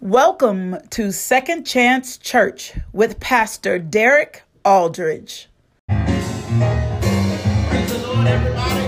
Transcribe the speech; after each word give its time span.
Welcome 0.00 0.76
to 0.90 1.10
Second 1.10 1.64
Chance 1.64 2.18
Church 2.18 2.72
with 2.92 3.18
Pastor 3.18 3.80
Derrick 3.80 4.44
Aldridge. 4.64 5.48
Praise 5.88 6.28
the 7.90 8.06
Lord, 8.06 8.28
everybody. 8.28 8.86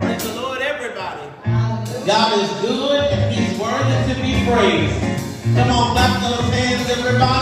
Praise 0.00 0.22
the 0.22 0.34
Lord, 0.38 0.60
everybody. 0.60 1.30
God 2.04 2.38
is 2.40 2.50
good 2.60 3.04
and 3.10 3.34
He's 3.34 3.58
worthy 3.58 4.12
to 4.12 4.20
be 4.20 4.44
praised. 4.44 5.00
Come 5.56 5.70
on, 5.70 5.92
clap 5.92 6.20
those 6.20 6.52
hands, 6.52 6.90
everybody. 6.90 7.39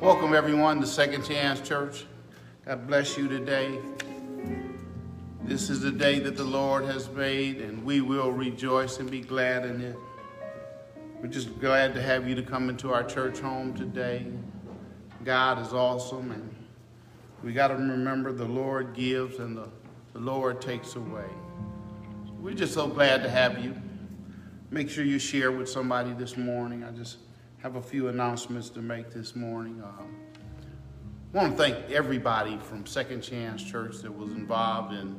Welcome 0.00 0.34
everyone 0.34 0.80
to 0.80 0.86
Second 0.86 1.24
Chance 1.24 1.60
Church. 1.60 2.06
God 2.64 2.86
bless 2.86 3.16
you 3.18 3.28
today. 3.28 3.78
This 5.44 5.70
is 5.70 5.80
the 5.80 5.90
day 5.90 6.18
that 6.20 6.36
the 6.36 6.44
Lord 6.44 6.84
has 6.84 7.08
made, 7.10 7.60
and 7.60 7.84
we 7.84 8.00
will 8.00 8.30
rejoice 8.30 8.98
and 8.98 9.10
be 9.10 9.20
glad 9.20 9.64
in 9.64 9.80
it. 9.80 9.96
We're 11.20 11.28
just 11.28 11.58
glad 11.60 11.94
to 11.94 12.02
have 12.02 12.28
you 12.28 12.34
to 12.34 12.42
come 12.42 12.68
into 12.68 12.92
our 12.92 13.04
church 13.04 13.40
home 13.40 13.74
today. 13.74 14.26
God 15.24 15.64
is 15.64 15.72
awesome, 15.72 16.30
and 16.30 16.54
we 17.42 17.52
got 17.52 17.68
to 17.68 17.74
remember 17.74 18.32
the 18.32 18.44
Lord 18.44 18.94
gives 18.94 19.38
and 19.38 19.56
the, 19.56 19.68
the 20.12 20.20
Lord 20.20 20.60
takes 20.60 20.94
away. 20.94 21.28
We're 22.40 22.54
just 22.54 22.74
so 22.74 22.86
glad 22.86 23.22
to 23.24 23.30
have 23.30 23.62
you. 23.62 23.74
Make 24.70 24.88
sure 24.88 25.04
you 25.04 25.18
share 25.18 25.52
with 25.52 25.68
somebody 25.68 26.12
this 26.12 26.36
morning. 26.36 26.82
I 26.82 26.90
just 26.92 27.18
have 27.62 27.76
a 27.76 27.82
few 27.82 28.08
announcements 28.08 28.68
to 28.70 28.82
make 28.82 29.10
this 29.12 29.36
morning. 29.36 29.80
Um, 29.84 30.16
I 31.32 31.38
want 31.38 31.56
to 31.56 31.62
thank 31.62 31.92
everybody 31.92 32.58
from 32.58 32.84
Second 32.86 33.22
Chance 33.22 33.62
Church 33.62 33.98
that 33.98 34.10
was 34.10 34.32
involved 34.32 34.92
in 34.92 35.16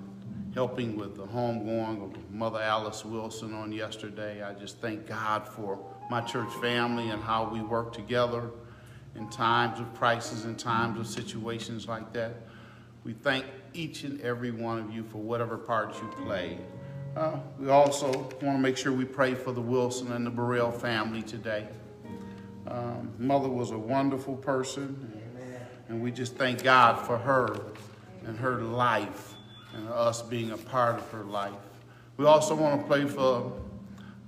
helping 0.54 0.98
with 0.98 1.16
the 1.16 1.26
homegoing 1.26 2.04
of 2.04 2.32
Mother 2.32 2.60
Alice 2.60 3.06
Wilson 3.06 3.54
on 3.54 3.72
yesterday. 3.72 4.44
I 4.44 4.54
just 4.56 4.80
thank 4.80 5.08
God 5.08 5.48
for 5.48 5.80
my 6.12 6.20
church 6.20 6.52
family 6.56 7.12
and 7.12 7.24
how 7.24 7.50
we 7.50 7.62
work 7.62 7.94
together 7.94 8.50
in 9.16 9.30
times 9.30 9.80
of 9.80 9.94
crisis, 9.94 10.44
and 10.44 10.60
times 10.60 11.00
of 11.00 11.08
situations 11.08 11.88
like 11.88 12.12
that. 12.12 12.36
We 13.06 13.14
thank 13.14 13.46
each 13.74 14.04
and 14.04 14.20
every 14.20 14.52
one 14.52 14.80
of 14.80 14.92
you 14.92 15.06
for 15.06 15.20
whatever 15.20 15.58
part 15.58 15.96
you 15.96 16.10
played. 16.26 16.60
Uh, 17.16 17.38
we 17.58 17.70
also 17.70 18.12
want 18.12 18.42
to 18.42 18.58
make 18.58 18.76
sure 18.76 18.92
we 18.92 19.06
pray 19.06 19.34
for 19.34 19.54
the 19.54 19.62
Wilson 19.62 20.12
and 20.12 20.26
the 20.26 20.32
Burrell 20.32 20.72
family 20.72 21.22
today. 21.22 21.70
Um, 22.68 23.14
mother 23.18 23.50
was 23.50 23.72
a 23.72 23.78
wonderful 23.78 24.36
person, 24.36 25.22
and 25.90 26.02
we 26.02 26.12
just 26.12 26.36
thank 26.36 26.64
God 26.64 27.06
for 27.06 27.18
her 27.18 27.60
and 28.26 28.38
her 28.38 28.62
life 28.62 29.34
and 29.74 29.90
us 29.90 30.22
being 30.22 30.52
a 30.52 30.58
part 30.58 30.96
of 30.96 31.10
her 31.12 31.24
life. 31.24 31.54
We 32.18 32.26
also 32.26 32.56
want 32.56 32.82
to 32.82 32.88
pray 32.88 33.06
for 33.06 33.52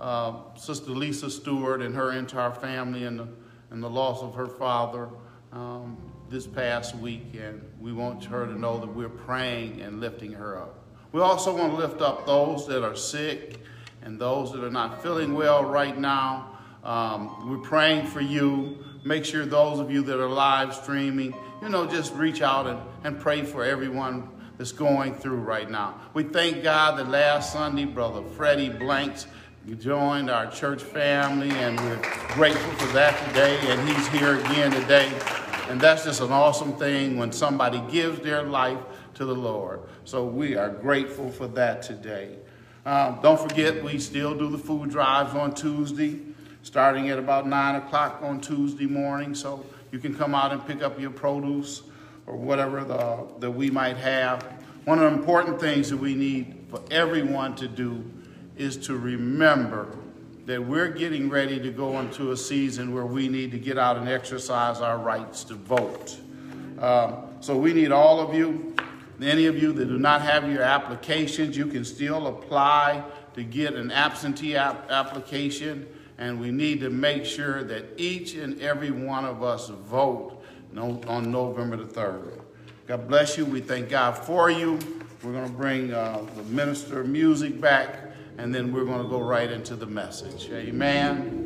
uh, 0.01 0.33
Sister 0.55 0.91
Lisa 0.91 1.29
Stewart 1.29 1.81
and 1.81 1.95
her 1.95 2.11
entire 2.11 2.51
family 2.51 3.05
and 3.05 3.19
the, 3.19 3.27
and 3.71 3.81
the 3.81 3.89
loss 3.89 4.21
of 4.21 4.35
her 4.35 4.47
father. 4.47 5.09
Um, 5.53 5.97
this 6.29 6.47
past 6.47 6.95
week, 6.95 7.35
and 7.39 7.61
we 7.79 7.93
want 7.93 8.23
her 8.25 8.45
to 8.45 8.59
know 8.59 8.79
that 8.79 8.87
we're 8.87 9.09
praying 9.09 9.81
and 9.81 9.99
lifting 9.99 10.31
her 10.33 10.57
up. 10.57 10.79
We 11.11 11.21
also 11.21 11.55
want 11.55 11.73
to 11.73 11.77
lift 11.77 12.01
up 12.01 12.25
those 12.25 12.67
that 12.67 12.83
are 12.83 12.95
sick 12.95 13.59
and 14.01 14.19
those 14.19 14.51
that 14.51 14.63
are 14.63 14.71
not 14.71 15.01
feeling 15.01 15.33
well 15.33 15.63
right 15.63 15.97
now. 15.97 16.54
Um, 16.85 17.49
we're 17.49 17.57
praying 17.57 18.05
for 18.05 18.21
you. 18.21 18.77
Make 19.03 19.25
sure 19.25 19.45
those 19.45 19.79
of 19.79 19.89
you 19.89 20.03
that 20.03 20.19
are 20.19 20.29
live 20.29 20.73
streaming, 20.75 21.35
you 21.61 21.69
know, 21.69 21.87
just 21.87 22.13
reach 22.13 22.41
out 22.41 22.67
and, 22.67 22.79
and 23.03 23.19
pray 23.19 23.43
for 23.43 23.63
everyone 23.63 24.29
that's 24.57 24.71
going 24.71 25.15
through 25.15 25.37
right 25.37 25.69
now. 25.69 25.99
We 26.13 26.23
thank 26.23 26.63
God 26.63 26.97
that 26.99 27.09
last 27.09 27.51
Sunday, 27.51 27.85
Brother 27.85 28.21
Freddie 28.37 28.69
Blanks 28.69 29.25
joined 29.79 30.29
our 30.29 30.49
church 30.51 30.83
family, 30.83 31.49
and 31.49 31.79
we're 31.79 32.01
grateful 32.35 32.71
for 32.73 32.93
that 32.93 33.17
today, 33.27 33.57
and 33.61 33.89
he's 33.89 34.07
here 34.09 34.37
again 34.37 34.71
today. 34.71 35.11
And 35.69 35.81
that's 35.81 36.03
just 36.03 36.21
an 36.21 36.31
awesome 36.31 36.73
thing 36.73 37.17
when 37.17 37.31
somebody 37.31 37.81
gives 37.91 38.19
their 38.19 38.43
life 38.43 38.77
to 39.15 39.25
the 39.25 39.33
Lord. 39.33 39.81
So 40.03 40.23
we 40.23 40.55
are 40.55 40.69
grateful 40.69 41.31
for 41.31 41.47
that 41.47 41.81
today. 41.81 42.37
Um, 42.85 43.19
don't 43.23 43.39
forget, 43.39 43.83
we 43.83 43.97
still 43.97 44.37
do 44.37 44.51
the 44.51 44.59
food 44.59 44.91
drives 44.91 45.33
on 45.33 45.55
Tuesday, 45.55 46.19
starting 46.65 47.09
at 47.09 47.19
about 47.19 47.45
9 47.45 47.75
o'clock 47.75 48.19
on 48.23 48.41
Tuesday 48.41 48.87
morning. 48.87 49.35
So 49.35 49.63
you 49.91 49.99
can 49.99 50.15
come 50.15 50.33
out 50.33 50.51
and 50.51 50.65
pick 50.65 50.81
up 50.81 50.99
your 50.99 51.11
produce 51.11 51.83
or 52.25 52.35
whatever 52.35 52.83
the, 52.83 53.27
that 53.37 53.51
we 53.51 53.69
might 53.69 53.97
have. 53.97 54.41
One 54.85 54.97
of 54.97 55.11
the 55.11 55.15
important 55.15 55.59
things 55.59 55.91
that 55.91 55.97
we 55.97 56.15
need 56.15 56.65
for 56.71 56.81
everyone 56.89 57.55
to 57.57 57.67
do 57.67 58.03
is 58.57 58.77
to 58.87 58.97
remember 58.97 59.95
that 60.47 60.63
we're 60.65 60.89
getting 60.89 61.29
ready 61.29 61.59
to 61.59 61.69
go 61.69 61.99
into 61.99 62.31
a 62.31 62.37
season 62.37 62.95
where 62.95 63.05
we 63.05 63.27
need 63.27 63.51
to 63.51 63.59
get 63.59 63.77
out 63.77 63.97
and 63.97 64.09
exercise 64.09 64.81
our 64.81 64.97
rights 64.97 65.43
to 65.43 65.53
vote. 65.53 66.17
Um, 66.79 67.27
so 67.41 67.55
we 67.55 67.73
need 67.73 67.91
all 67.91 68.19
of 68.19 68.33
you. 68.33 68.75
Any 69.21 69.45
of 69.45 69.61
you 69.61 69.71
that 69.71 69.85
do 69.85 69.99
not 69.99 70.23
have 70.23 70.51
your 70.51 70.63
applications, 70.63 71.55
you 71.55 71.67
can 71.67 71.85
still 71.85 72.25
apply 72.25 73.03
to 73.35 73.43
get 73.43 73.75
an 73.75 73.91
absentee 73.91 74.55
ap- 74.55 74.89
application. 74.89 75.87
And 76.17 76.39
we 76.39 76.51
need 76.51 76.79
to 76.81 76.89
make 76.89 77.25
sure 77.25 77.63
that 77.63 77.85
each 77.97 78.35
and 78.35 78.59
every 78.61 78.91
one 78.91 79.25
of 79.25 79.43
us 79.43 79.67
vote 79.69 80.41
on 80.77 81.31
November 81.31 81.77
the 81.77 81.85
3rd. 81.85 82.41
God 82.87 83.07
bless 83.07 83.37
you. 83.37 83.45
We 83.45 83.61
thank 83.61 83.89
God 83.89 84.17
for 84.17 84.49
you. 84.49 84.79
We're 85.23 85.31
going 85.31 85.47
to 85.47 85.51
bring 85.51 85.93
uh, 85.93 86.23
the 86.35 86.43
minister 86.43 87.01
of 87.01 87.09
music 87.09 87.59
back, 87.59 88.11
and 88.37 88.53
then 88.53 88.71
we're 88.71 88.85
going 88.85 89.01
to 89.01 89.09
go 89.09 89.19
right 89.19 89.51
into 89.51 89.75
the 89.75 89.87
message. 89.87 90.49
Amen. 90.51 91.44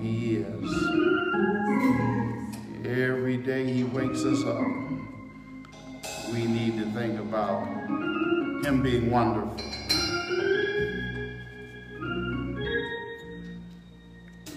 He 0.00 0.36
is. 0.36 0.72
Every 2.86 3.36
day 3.36 3.70
He 3.70 3.84
wakes 3.84 4.24
us 4.24 4.42
up, 4.44 4.66
we 6.32 6.46
need 6.46 6.78
to 6.78 6.86
think 6.92 7.20
about 7.20 7.66
Him 8.64 8.80
being 8.82 9.10
wonderful. 9.10 9.56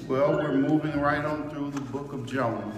Well, 0.07 0.33
we're 0.33 0.53
moving 0.53 0.99
right 1.01 1.25
on 1.25 1.49
through 1.49 1.71
the 1.71 1.81
book 1.81 2.13
of 2.13 2.25
Jonah, 2.25 2.71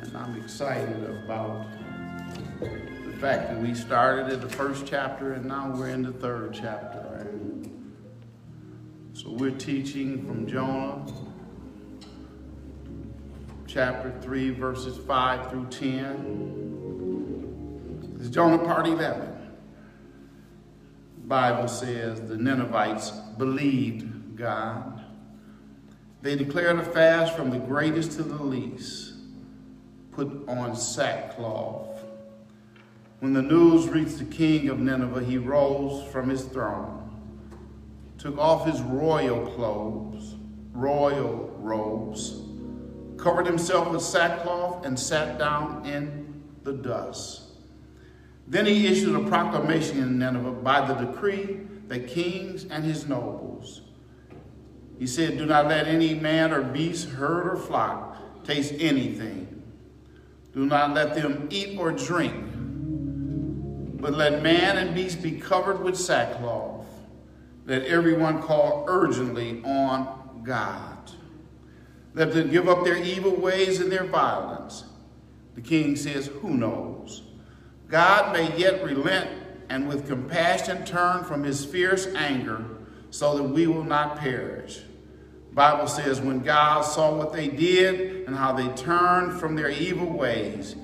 and 0.00 0.16
I'm 0.16 0.36
excited 0.42 1.04
about 1.24 1.66
the 2.60 3.16
fact 3.20 3.48
that 3.48 3.58
we 3.58 3.74
started 3.74 4.32
at 4.32 4.40
the 4.40 4.48
first 4.48 4.86
chapter 4.86 5.34
and 5.34 5.44
now 5.44 5.70
we're 5.70 5.88
in 5.88 6.02
the 6.02 6.12
third 6.12 6.52
chapter. 6.52 7.08
So 9.12 9.30
we're 9.32 9.50
teaching 9.50 10.24
from 10.24 10.46
Jonah 10.46 11.04
chapter 13.68 14.12
3, 14.22 14.50
verses 14.50 14.98
5 15.06 15.50
through 15.50 15.66
10. 15.66 18.16
It's 18.18 18.30
Jonah 18.30 18.58
part 18.58 18.86
11. 18.86 19.20
The 21.20 21.26
Bible 21.26 21.68
says 21.68 22.22
the 22.22 22.36
Ninevites 22.36 23.10
believed 23.36 24.36
God. 24.36 25.04
They 26.22 26.34
declared 26.34 26.78
a 26.78 26.84
fast 26.84 27.36
from 27.36 27.50
the 27.50 27.58
greatest 27.58 28.12
to 28.12 28.22
the 28.22 28.42
least, 28.42 29.12
put 30.12 30.48
on 30.48 30.74
sackcloth. 30.74 32.02
When 33.20 33.34
the 33.34 33.42
news 33.42 33.86
reached 33.88 34.18
the 34.18 34.24
king 34.24 34.70
of 34.70 34.78
Nineveh, 34.78 35.24
he 35.24 35.36
rose 35.36 36.10
from 36.10 36.30
his 36.30 36.46
throne 36.46 37.04
took 38.18 38.36
off 38.36 38.66
his 38.66 38.80
royal 38.80 39.46
clothes, 39.52 40.34
royal 40.72 41.56
robes, 41.60 42.47
covered 43.18 43.46
himself 43.46 43.90
with 43.90 44.02
sackcloth, 44.02 44.86
and 44.86 44.98
sat 44.98 45.38
down 45.38 45.84
in 45.84 46.42
the 46.62 46.72
dust. 46.72 47.42
Then 48.46 48.66
he 48.66 48.86
issued 48.86 49.14
a 49.14 49.28
proclamation 49.28 49.98
in 49.98 50.18
Nineveh 50.18 50.52
by 50.52 50.86
the 50.86 50.94
decree 50.94 51.60
that 51.88 52.08
kings 52.08 52.64
and 52.64 52.84
his 52.84 53.06
nobles. 53.06 53.82
He 54.98 55.06
said, 55.06 55.38
Do 55.38 55.46
not 55.46 55.68
let 55.68 55.86
any 55.86 56.14
man 56.14 56.52
or 56.52 56.62
beast, 56.62 57.08
herd 57.08 57.46
or 57.46 57.56
flock 57.56 58.44
taste 58.44 58.74
anything. 58.78 59.62
Do 60.54 60.66
not 60.66 60.94
let 60.94 61.14
them 61.14 61.48
eat 61.50 61.78
or 61.78 61.92
drink, 61.92 62.44
but 64.00 64.14
let 64.14 64.42
man 64.42 64.78
and 64.78 64.94
beast 64.94 65.22
be 65.22 65.32
covered 65.32 65.82
with 65.82 65.96
sackcloth 65.96 66.78
let 67.68 67.84
everyone 67.84 68.40
call 68.40 68.86
urgently 68.88 69.62
on 69.62 70.42
God. 70.42 70.97
Let 72.14 72.32
them 72.32 72.50
give 72.50 72.68
up 72.68 72.84
their 72.84 72.96
evil 72.96 73.34
ways 73.34 73.80
and 73.80 73.92
their 73.92 74.04
violence. 74.04 74.84
The 75.54 75.60
king 75.60 75.96
says, 75.96 76.26
Who 76.26 76.50
knows? 76.50 77.22
God 77.88 78.32
may 78.32 78.56
yet 78.56 78.82
relent 78.82 79.30
and 79.68 79.88
with 79.88 80.08
compassion 80.08 80.84
turn 80.84 81.24
from 81.24 81.42
his 81.42 81.64
fierce 81.64 82.06
anger 82.14 82.64
so 83.10 83.36
that 83.36 83.42
we 83.44 83.66
will 83.66 83.84
not 83.84 84.18
perish. 84.18 84.82
Bible 85.52 85.88
says 85.88 86.20
when 86.20 86.40
God 86.40 86.82
saw 86.82 87.16
what 87.16 87.32
they 87.32 87.48
did 87.48 88.26
and 88.26 88.36
how 88.36 88.52
they 88.52 88.68
turned 88.76 89.40
from 89.40 89.56
their 89.56 89.70
evil 89.70 90.06
ways, 90.06 90.76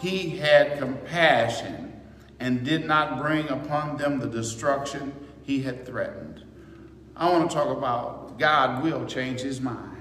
he 0.00 0.36
had 0.38 0.78
compassion 0.78 2.00
and 2.38 2.64
did 2.64 2.86
not 2.86 3.20
bring 3.20 3.48
upon 3.48 3.96
them 3.96 4.20
the 4.20 4.28
destruction 4.28 5.12
he 5.42 5.62
had 5.62 5.86
threatened. 5.86 6.44
I 7.16 7.30
want 7.30 7.50
to 7.50 7.56
talk 7.56 7.76
about 7.76 8.38
God 8.38 8.82
will 8.82 9.06
change 9.06 9.40
his 9.40 9.60
mind. 9.60 9.91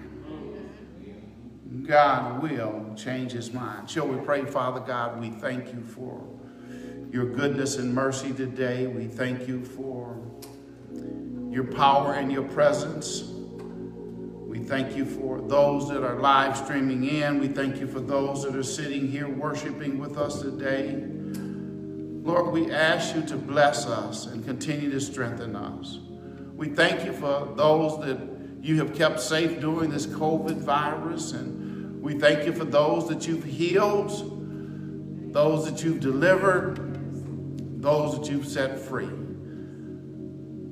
God 1.83 2.43
will 2.43 2.93
change 2.97 3.31
his 3.31 3.53
mind. 3.53 3.89
Shall 3.89 4.07
we 4.07 4.17
pray, 4.25 4.43
Father 4.45 4.81
God? 4.81 5.19
We 5.21 5.29
thank 5.29 5.73
you 5.73 5.81
for 5.81 6.21
your 7.11 7.25
goodness 7.25 7.77
and 7.77 7.93
mercy 7.93 8.33
today. 8.33 8.87
We 8.87 9.05
thank 9.07 9.47
you 9.47 9.63
for 9.63 10.21
your 11.49 11.63
power 11.65 12.13
and 12.13 12.31
your 12.31 12.43
presence. 12.43 13.23
We 14.51 14.59
thank 14.59 14.97
you 14.97 15.05
for 15.05 15.41
those 15.41 15.87
that 15.89 16.03
are 16.03 16.19
live 16.19 16.57
streaming 16.57 17.05
in. 17.05 17.39
We 17.39 17.47
thank 17.47 17.79
you 17.79 17.87
for 17.87 18.01
those 18.01 18.43
that 18.43 18.55
are 18.55 18.63
sitting 18.63 19.07
here 19.07 19.29
worshiping 19.29 19.97
with 19.97 20.17
us 20.17 20.41
today. 20.41 21.05
Lord, 22.23 22.51
we 22.53 22.69
ask 22.71 23.15
you 23.15 23.23
to 23.23 23.37
bless 23.37 23.85
us 23.85 24.25
and 24.27 24.45
continue 24.45 24.91
to 24.91 24.99
strengthen 24.99 25.55
us. 25.55 25.99
We 26.55 26.69
thank 26.69 27.05
you 27.05 27.13
for 27.13 27.51
those 27.55 27.99
that 28.05 28.30
you 28.61 28.77
have 28.77 28.93
kept 28.93 29.19
safe 29.19 29.59
during 29.59 29.89
this 29.89 30.05
COVID 30.05 30.57
virus, 30.57 31.31
and 31.31 31.99
we 31.99 32.13
thank 32.19 32.45
you 32.45 32.53
for 32.53 32.63
those 32.63 33.09
that 33.09 33.27
you've 33.27 33.43
healed, 33.43 34.11
those 35.33 35.65
that 35.65 35.83
you've 35.83 35.99
delivered, 35.99 37.81
those 37.81 38.19
that 38.19 38.29
you've 38.29 38.45
set 38.45 38.77
free. 38.77 39.09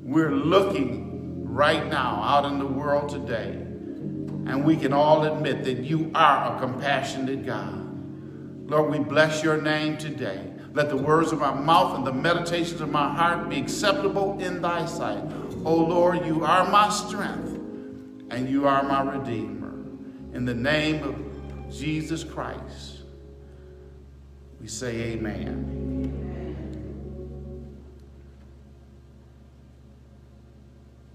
We're 0.04 0.30
looking 0.30 1.44
right 1.44 1.84
now 1.88 2.22
out 2.22 2.44
in 2.44 2.60
the 2.60 2.66
world 2.66 3.08
today, 3.08 3.50
and 3.50 4.64
we 4.64 4.76
can 4.76 4.92
all 4.92 5.24
admit 5.24 5.64
that 5.64 5.78
you 5.78 6.12
are 6.14 6.56
a 6.56 6.60
compassionate 6.60 7.44
God. 7.44 8.70
Lord, 8.70 8.92
we 8.92 9.00
bless 9.00 9.42
your 9.42 9.60
name 9.60 9.98
today. 9.98 10.46
Let 10.74 10.90
the 10.90 10.96
words 10.96 11.32
of 11.32 11.40
my 11.40 11.52
mouth 11.52 11.96
and 11.96 12.06
the 12.06 12.12
meditations 12.12 12.80
of 12.80 12.92
my 12.92 13.12
heart 13.12 13.48
be 13.48 13.58
acceptable 13.58 14.38
in 14.38 14.62
thy 14.62 14.86
sight. 14.86 15.24
O 15.64 15.74
Lord, 15.74 16.24
you 16.24 16.44
are 16.44 16.70
my 16.70 16.88
strength 16.88 17.49
and 18.30 18.48
you 18.48 18.66
are 18.66 18.82
my 18.82 19.02
redeemer. 19.02 19.74
In 20.32 20.44
the 20.44 20.54
name 20.54 21.02
of 21.02 21.74
Jesus 21.74 22.24
Christ, 22.24 23.00
we 24.60 24.68
say 24.68 25.12
amen. 25.12 25.90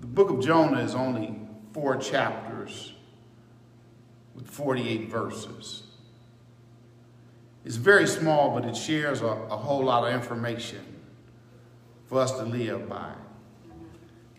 The 0.02 0.08
book 0.08 0.30
of 0.30 0.42
Jonah 0.42 0.82
is 0.82 0.94
only 0.94 1.40
four 1.74 1.98
chapters 1.98 2.94
with 4.36 4.50
48 4.50 5.10
verses. 5.10 5.84
It's 7.64 7.78
very 7.78 8.06
small, 8.06 8.52
but 8.52 8.66
it 8.66 8.76
shares 8.76 9.22
a, 9.22 9.26
a 9.26 9.58
whole 9.58 9.84
lot 9.84 10.08
of 10.08 10.14
information 10.14 10.84
for 12.06 12.20
us 12.20 12.32
to 12.34 12.44
live 12.44 12.88
by. 12.88 13.14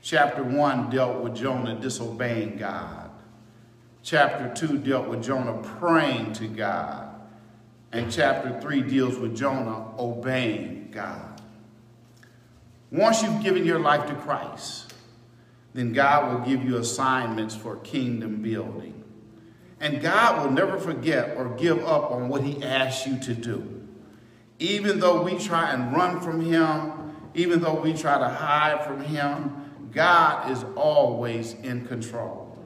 Chapter 0.06 0.44
1 0.44 0.90
dealt 0.90 1.20
with 1.20 1.34
Jonah 1.34 1.74
disobeying 1.74 2.58
God. 2.58 3.10
Chapter 4.04 4.54
2 4.54 4.78
dealt 4.78 5.08
with 5.08 5.20
Jonah 5.20 5.60
praying 5.80 6.32
to 6.34 6.46
God. 6.46 7.08
And 7.90 8.12
chapter 8.12 8.60
3 8.60 8.82
deals 8.82 9.18
with 9.18 9.36
Jonah 9.36 9.88
obeying 9.98 10.92
God. 10.92 11.42
Once 12.92 13.20
you've 13.20 13.42
given 13.42 13.64
your 13.64 13.80
life 13.80 14.06
to 14.06 14.14
Christ, 14.14 14.94
then 15.74 15.92
God 15.92 16.32
will 16.32 16.46
give 16.46 16.64
you 16.64 16.76
assignments 16.76 17.56
for 17.56 17.74
kingdom 17.78 18.42
building. 18.42 19.02
And 19.80 20.00
God 20.00 20.40
will 20.40 20.52
never 20.52 20.78
forget 20.78 21.36
or 21.36 21.48
give 21.56 21.84
up 21.84 22.12
on 22.12 22.28
what 22.28 22.44
he 22.44 22.62
asks 22.62 23.08
you 23.08 23.18
to 23.18 23.34
do. 23.34 23.88
Even 24.60 25.00
though 25.00 25.22
we 25.22 25.36
try 25.36 25.72
and 25.72 25.92
run 25.92 26.20
from 26.20 26.42
him, 26.42 26.92
even 27.34 27.60
though 27.60 27.80
we 27.80 27.92
try 27.92 28.16
to 28.20 28.28
hide 28.28 28.84
from 28.86 29.00
him, 29.00 29.65
God 29.92 30.50
is 30.50 30.64
always 30.74 31.54
in 31.54 31.86
control. 31.86 32.58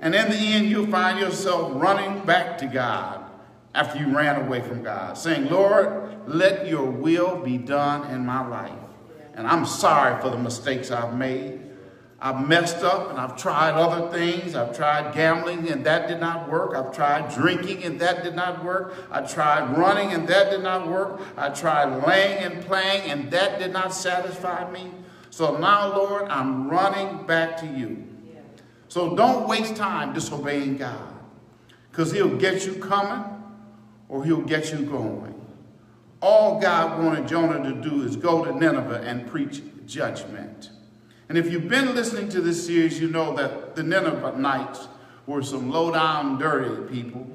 And 0.00 0.14
in 0.14 0.30
the 0.30 0.36
end, 0.36 0.70
you'll 0.70 0.86
find 0.86 1.18
yourself 1.18 1.72
running 1.74 2.24
back 2.24 2.58
to 2.58 2.66
God 2.66 3.24
after 3.74 3.98
you 3.98 4.16
ran 4.16 4.44
away 4.46 4.60
from 4.60 4.82
God, 4.82 5.16
saying, 5.16 5.48
Lord, 5.48 6.10
let 6.26 6.66
your 6.66 6.84
will 6.84 7.36
be 7.36 7.58
done 7.58 8.10
in 8.10 8.24
my 8.24 8.46
life. 8.46 8.72
And 9.34 9.46
I'm 9.46 9.64
sorry 9.64 10.20
for 10.20 10.30
the 10.30 10.38
mistakes 10.38 10.90
I've 10.90 11.16
made. 11.16 11.60
I've 12.22 12.46
messed 12.46 12.82
up 12.84 13.08
and 13.08 13.18
I've 13.18 13.36
tried 13.36 13.72
other 13.72 14.10
things. 14.10 14.54
I've 14.54 14.76
tried 14.76 15.14
gambling 15.14 15.70
and 15.70 15.86
that 15.86 16.06
did 16.08 16.20
not 16.20 16.50
work. 16.50 16.74
I've 16.74 16.94
tried 16.94 17.32
drinking 17.32 17.82
and 17.84 17.98
that 18.00 18.22
did 18.22 18.34
not 18.34 18.62
work. 18.62 18.94
I 19.10 19.22
tried 19.22 19.76
running 19.78 20.12
and 20.12 20.28
that 20.28 20.50
did 20.50 20.62
not 20.62 20.86
work. 20.86 21.20
I 21.38 21.48
tried 21.48 22.06
laying 22.06 22.38
and 22.38 22.64
playing 22.66 23.10
and 23.10 23.30
that 23.30 23.58
did 23.58 23.72
not 23.72 23.94
satisfy 23.94 24.70
me. 24.70 24.90
So 25.30 25.56
now, 25.56 25.96
Lord, 25.96 26.28
I'm 26.28 26.68
running 26.68 27.26
back 27.26 27.56
to 27.58 27.66
you. 27.66 28.06
So 28.88 29.14
don't 29.14 29.48
waste 29.48 29.76
time 29.76 30.12
disobeying 30.12 30.76
God 30.76 31.14
because 31.90 32.10
he'll 32.10 32.36
get 32.36 32.66
you 32.66 32.74
coming 32.74 33.24
or 34.08 34.24
he'll 34.24 34.42
get 34.42 34.72
you 34.72 34.80
going. 34.80 35.34
All 36.20 36.60
God 36.60 37.02
wanted 37.02 37.28
Jonah 37.28 37.62
to 37.62 37.80
do 37.80 38.02
is 38.02 38.16
go 38.16 38.44
to 38.44 38.52
Nineveh 38.52 39.02
and 39.06 39.26
preach 39.28 39.62
judgment. 39.86 40.70
And 41.28 41.38
if 41.38 41.52
you've 41.52 41.68
been 41.68 41.94
listening 41.94 42.28
to 42.30 42.40
this 42.40 42.66
series, 42.66 43.00
you 43.00 43.08
know 43.08 43.34
that 43.36 43.76
the 43.76 43.84
Ninevites 43.84 44.88
were 45.26 45.42
some 45.42 45.70
low 45.70 45.92
down, 45.92 46.38
dirty 46.38 46.92
people. 46.92 47.26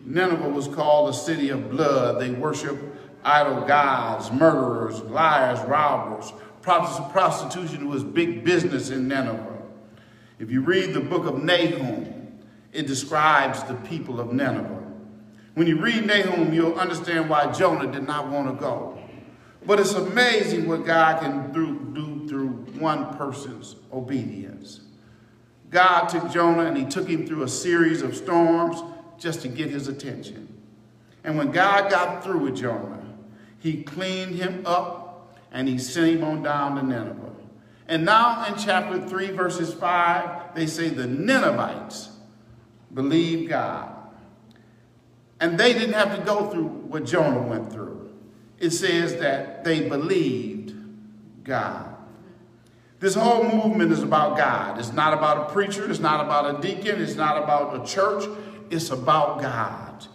Nineveh 0.00 0.48
was 0.48 0.66
called 0.66 1.08
the 1.08 1.12
city 1.12 1.50
of 1.50 1.70
blood. 1.70 2.20
They 2.20 2.30
worshiped 2.30 2.82
idol 3.24 3.62
gods, 3.62 4.30
murderers, 4.32 5.00
liars, 5.02 5.60
robbers. 5.60 6.32
Prostitution 6.66 7.88
was 7.88 8.02
big 8.02 8.44
business 8.44 8.90
in 8.90 9.06
Nineveh. 9.06 9.62
If 10.40 10.50
you 10.50 10.62
read 10.62 10.94
the 10.94 11.00
book 11.00 11.24
of 11.24 11.42
Nahum, 11.42 12.38
it 12.72 12.88
describes 12.88 13.62
the 13.64 13.74
people 13.74 14.20
of 14.20 14.32
Nineveh. 14.32 14.82
When 15.54 15.68
you 15.68 15.80
read 15.80 16.04
Nahum, 16.04 16.52
you'll 16.52 16.74
understand 16.74 17.30
why 17.30 17.52
Jonah 17.52 17.90
did 17.90 18.06
not 18.06 18.28
want 18.28 18.48
to 18.48 18.60
go. 18.60 18.98
But 19.64 19.78
it's 19.78 19.94
amazing 19.94 20.68
what 20.68 20.84
God 20.84 21.22
can 21.22 21.52
do, 21.52 21.88
do 21.94 22.28
through 22.28 22.48
one 22.78 23.16
person's 23.16 23.76
obedience. 23.92 24.80
God 25.70 26.08
took 26.08 26.30
Jonah 26.32 26.66
and 26.66 26.76
he 26.76 26.84
took 26.84 27.08
him 27.08 27.26
through 27.26 27.44
a 27.44 27.48
series 27.48 28.02
of 28.02 28.16
storms 28.16 28.82
just 29.18 29.40
to 29.42 29.48
get 29.48 29.70
his 29.70 29.86
attention. 29.86 30.48
And 31.22 31.38
when 31.38 31.52
God 31.52 31.90
got 31.90 32.24
through 32.24 32.40
with 32.40 32.56
Jonah, 32.56 33.04
he 33.60 33.82
cleaned 33.82 34.34
him 34.34 34.62
up 34.66 35.05
and 35.56 35.66
he 35.66 35.78
sent 35.78 36.18
him 36.18 36.22
on 36.22 36.42
down 36.42 36.76
to 36.76 36.82
Nineveh. 36.82 37.32
And 37.88 38.04
now 38.04 38.44
in 38.44 38.58
chapter 38.58 39.00
3, 39.00 39.30
verses 39.30 39.72
5, 39.72 40.54
they 40.54 40.66
say 40.66 40.90
the 40.90 41.06
Ninevites 41.06 42.10
believed 42.92 43.48
God. 43.48 43.90
And 45.40 45.58
they 45.58 45.72
didn't 45.72 45.94
have 45.94 46.14
to 46.14 46.22
go 46.22 46.50
through 46.50 46.66
what 46.66 47.06
Jonah 47.06 47.40
went 47.40 47.72
through. 47.72 48.12
It 48.58 48.70
says 48.70 49.16
that 49.16 49.64
they 49.64 49.88
believed 49.88 50.74
God. 51.42 51.96
This 53.00 53.14
whole 53.14 53.44
movement 53.44 53.92
is 53.92 54.02
about 54.02 54.36
God. 54.36 54.78
It's 54.78 54.92
not 54.92 55.14
about 55.14 55.48
a 55.48 55.52
preacher. 55.54 55.90
It's 55.90 56.00
not 56.00 56.22
about 56.22 56.58
a 56.58 56.60
deacon. 56.60 57.00
It's 57.00 57.14
not 57.14 57.42
about 57.42 57.82
a 57.82 57.90
church. 57.90 58.24
It's 58.68 58.90
about 58.90 59.40
God. 59.40 60.06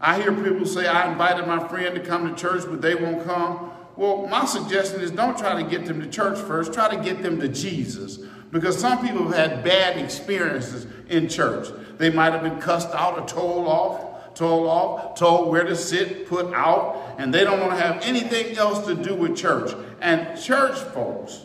I 0.00 0.20
hear 0.20 0.32
people 0.32 0.66
say, 0.66 0.88
I 0.88 1.08
invited 1.12 1.46
my 1.46 1.68
friend 1.68 1.94
to 1.94 2.00
come 2.00 2.28
to 2.28 2.34
church, 2.34 2.64
but 2.68 2.82
they 2.82 2.96
won't 2.96 3.24
come. 3.24 3.70
Well, 3.98 4.28
my 4.28 4.44
suggestion 4.44 5.00
is 5.00 5.10
don't 5.10 5.36
try 5.36 5.60
to 5.60 5.68
get 5.68 5.84
them 5.84 6.00
to 6.00 6.08
church 6.08 6.38
first. 6.38 6.72
Try 6.72 6.88
to 6.94 7.02
get 7.02 7.20
them 7.20 7.40
to 7.40 7.48
Jesus. 7.48 8.18
Because 8.52 8.78
some 8.78 9.04
people 9.04 9.28
have 9.28 9.50
had 9.50 9.64
bad 9.64 9.98
experiences 9.98 10.86
in 11.08 11.28
church. 11.28 11.68
They 11.98 12.08
might 12.08 12.32
have 12.32 12.44
been 12.44 12.60
cussed 12.60 12.90
out 12.90 13.18
or 13.18 13.26
told 13.26 13.66
off, 13.66 14.34
told 14.34 14.68
off, 14.68 15.18
told 15.18 15.50
where 15.50 15.64
to 15.64 15.74
sit, 15.74 16.28
put 16.28 16.54
out, 16.54 17.16
and 17.18 17.34
they 17.34 17.42
don't 17.42 17.58
want 17.58 17.72
to 17.72 17.76
have 17.76 18.00
anything 18.02 18.56
else 18.56 18.86
to 18.86 18.94
do 18.94 19.16
with 19.16 19.36
church. 19.36 19.72
And 20.00 20.40
church 20.40 20.78
folks, 20.78 21.40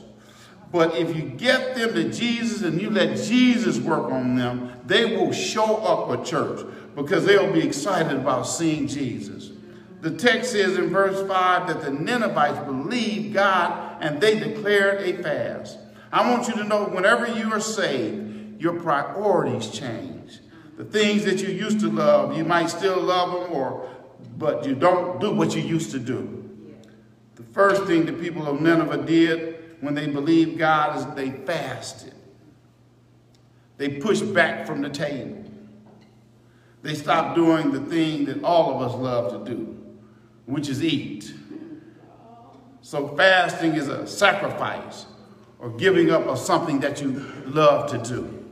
but 0.71 0.95
if 0.95 1.15
you 1.15 1.23
get 1.23 1.75
them 1.75 1.95
to 1.95 2.11
Jesus 2.11 2.61
and 2.61 2.79
you 2.79 2.91
let 2.91 3.17
Jesus 3.17 3.79
work 3.79 4.11
on 4.11 4.35
them, 4.35 4.73
they 4.85 5.17
will 5.17 5.33
show 5.33 5.77
up 5.77 6.19
at 6.19 6.23
church 6.23 6.63
because 6.95 7.25
they'll 7.25 7.51
be 7.51 7.65
excited 7.65 8.15
about 8.15 8.43
seeing 8.43 8.87
Jesus. 8.87 9.42
The 10.03 10.11
text 10.11 10.51
says 10.51 10.77
in 10.77 10.89
verse 10.89 11.25
5 11.25 11.67
that 11.67 11.81
the 11.81 11.89
Ninevites 11.89 12.59
believed 12.65 13.33
God 13.33 13.99
and 14.01 14.19
they 14.19 14.37
declared 14.37 15.01
a 15.01 15.23
fast. 15.23 15.77
I 16.11 16.29
want 16.29 16.49
you 16.49 16.55
to 16.55 16.65
know 16.65 16.83
whenever 16.83 17.25
you 17.25 17.49
are 17.53 17.61
saved, 17.61 18.61
your 18.61 18.81
priorities 18.81 19.69
change. 19.69 20.39
The 20.75 20.83
things 20.83 21.23
that 21.23 21.39
you 21.39 21.47
used 21.47 21.79
to 21.79 21.89
love, 21.89 22.35
you 22.35 22.43
might 22.43 22.69
still 22.69 22.99
love 22.99 23.31
them, 23.31 23.53
or 23.53 23.89
but 24.37 24.65
you 24.65 24.75
don't 24.75 25.21
do 25.21 25.33
what 25.33 25.55
you 25.55 25.61
used 25.61 25.91
to 25.91 25.99
do. 25.99 26.49
The 27.35 27.43
first 27.43 27.85
thing 27.85 28.05
the 28.05 28.11
people 28.11 28.45
of 28.45 28.59
Nineveh 28.59 29.05
did 29.05 29.77
when 29.79 29.95
they 29.95 30.07
believed 30.07 30.57
God 30.57 30.97
is 30.97 31.05
they 31.15 31.31
fasted. 31.31 32.13
They 33.77 33.87
pushed 33.87 34.33
back 34.33 34.67
from 34.67 34.81
the 34.81 34.89
table. 34.89 35.45
They 36.81 36.93
stopped 36.93 37.37
doing 37.37 37.71
the 37.71 37.79
thing 37.79 38.25
that 38.25 38.43
all 38.43 38.75
of 38.75 38.91
us 38.91 38.99
love 38.99 39.45
to 39.45 39.49
do 39.49 39.79
which 40.45 40.69
is 40.69 40.83
eat. 40.83 41.33
So 42.81 43.15
fasting 43.15 43.75
is 43.75 43.87
a 43.87 44.05
sacrifice 44.05 45.05
or 45.59 45.69
giving 45.69 46.11
up 46.11 46.27
of 46.27 46.37
something 46.37 46.81
that 46.81 47.01
you 47.01 47.11
love 47.45 47.89
to 47.91 47.97
do. 47.97 48.43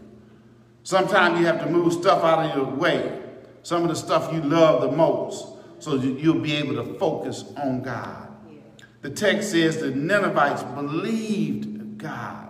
Sometimes 0.83 1.39
you 1.39 1.45
have 1.45 1.59
to 1.59 1.69
move 1.69 1.93
stuff 1.93 2.23
out 2.23 2.49
of 2.49 2.55
your 2.55 2.65
way, 2.65 3.21
some 3.63 3.83
of 3.83 3.89
the 3.89 3.95
stuff 3.95 4.33
you 4.33 4.41
love 4.41 4.81
the 4.81 4.91
most, 4.91 5.45
so 5.79 5.95
you'll 5.95 6.39
be 6.39 6.55
able 6.55 6.75
to 6.75 6.97
focus 6.97 7.43
on 7.57 7.81
God. 7.81 8.29
The 9.01 9.09
text 9.09 9.51
says 9.51 9.77
the 9.77 9.91
Ninevites 9.91 10.63
believed 10.63 11.97
God. 11.97 12.47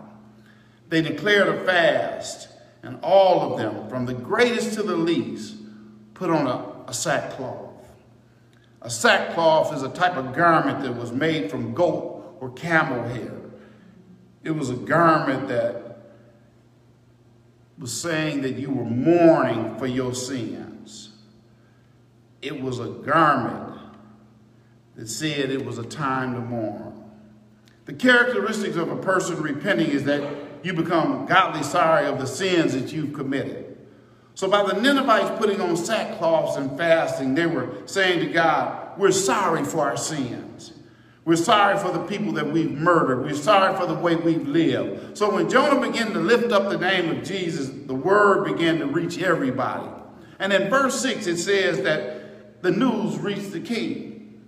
They 0.90 1.02
declared 1.02 1.48
a 1.48 1.66
fast, 1.66 2.50
and 2.84 3.00
all 3.02 3.52
of 3.54 3.60
them, 3.60 3.90
from 3.90 4.06
the 4.06 4.14
greatest 4.14 4.74
to 4.76 4.84
the 4.84 4.96
least, 4.96 5.56
put 6.14 6.30
on 6.30 6.48
a, 6.48 6.90
a 6.90 6.94
sackcloth. 6.94 7.71
A 8.82 8.90
sackcloth 8.90 9.74
is 9.76 9.84
a 9.84 9.90
type 9.90 10.18
of 10.18 10.34
garment 10.34 10.82
that 10.82 10.96
was 10.96 11.12
made 11.12 11.52
from 11.52 11.74
goat 11.74 12.38
or 12.40 12.50
camel 12.52 13.04
hair. 13.10 13.34
It 14.44 14.52
was 14.52 14.70
a 14.70 14.76
garment 14.76 15.48
that 15.50 16.00
was 17.78 17.94
saying 17.94 18.42
that 18.42 18.58
you 18.58 18.72
were 18.72 18.86
mourning 18.86 19.78
for 19.78 19.86
your 19.86 20.14
sins. 20.14 21.10
It 22.42 22.60
was 22.60 22.80
a 22.80 22.88
garment 22.88 23.80
that 24.96 25.08
said 25.08 25.52
it 25.52 25.64
was 25.64 25.78
a 25.78 25.86
time 25.86 26.34
to 26.34 26.42
mourn. 26.42 27.04
The 27.86 27.94
characteristics 27.94 28.76
of 28.76 28.92
a 28.92 28.98
person 28.98 29.42
repenting 29.42 29.90
is 29.90 30.04
that 30.06 30.24
you 30.64 30.74
become 30.74 31.26
godly 31.26 31.64
sorry 31.64 32.06
of 32.06 32.20
the 32.20 32.28
sins 32.28 32.74
that 32.74 32.92
you've 32.92 33.14
committed. 33.14 33.78
So 34.34 34.50
by 34.50 34.64
the 34.64 34.80
Ninevites 34.80 35.38
putting 35.40 35.62
on 35.62 35.76
sackcloths 35.76 36.58
and 36.58 36.78
fasting, 36.78 37.36
they 37.36 37.46
were 37.46 37.70
saying 37.86 38.26
to 38.26 38.32
God, 38.32 38.98
we're 38.98 39.12
sorry 39.12 39.64
for 39.64 39.80
our 39.82 39.98
sins. 39.98 40.74
We're 41.24 41.36
sorry 41.36 41.78
for 41.78 41.92
the 41.92 42.04
people 42.06 42.32
that 42.34 42.52
we've 42.52 42.72
murdered. 42.72 43.24
We're 43.24 43.36
sorry 43.36 43.78
for 43.78 43.86
the 43.86 43.94
way 43.94 44.16
we've 44.16 44.48
lived. 44.48 45.18
So 45.18 45.34
when 45.34 45.50
Jonah 45.50 45.80
began 45.80 46.14
to 46.14 46.20
lift 46.20 46.52
up 46.52 46.70
the 46.70 46.80
name 46.80 47.10
of 47.16 47.24
Jesus, 47.24 47.70
the 47.70 47.94
word 47.94 48.46
began 48.46 48.80
to 48.80 48.88
reach 48.88 49.22
everybody. 49.22 49.88
And 50.40 50.52
in 50.52 50.70
verse 50.70 51.00
6, 51.02 51.28
it 51.28 51.38
says 51.38 51.82
that 51.84 52.64
the 52.64 52.72
news 52.72 53.20
reached 53.20 53.52
the 53.52 53.60
king. 53.60 54.42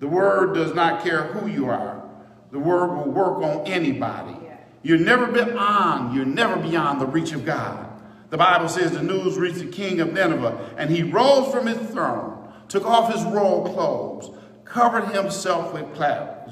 The 0.00 0.08
word 0.08 0.54
does 0.54 0.74
not 0.74 1.04
care 1.04 1.24
who 1.24 1.48
you 1.48 1.68
are. 1.68 2.02
The 2.50 2.58
word 2.58 2.96
will 2.96 3.12
work 3.12 3.42
on 3.42 3.66
anybody. 3.66 4.36
You're 4.82 4.98
never 4.98 5.26
beyond, 5.26 6.16
you're 6.16 6.24
never 6.24 6.56
beyond 6.56 7.00
the 7.00 7.06
reach 7.06 7.32
of 7.32 7.44
God. 7.44 7.89
The 8.30 8.38
Bible 8.38 8.68
says 8.68 8.92
the 8.92 9.02
news 9.02 9.36
reached 9.36 9.58
the 9.58 9.66
king 9.66 10.00
of 10.00 10.12
Nineveh, 10.12 10.74
and 10.76 10.88
he 10.88 11.02
rose 11.02 11.52
from 11.52 11.66
his 11.66 11.90
throne, 11.90 12.52
took 12.68 12.86
off 12.86 13.12
his 13.12 13.24
royal 13.24 13.68
clothes, 13.72 14.30
covered 14.64 15.12
himself 15.14 15.74
with 15.74 15.96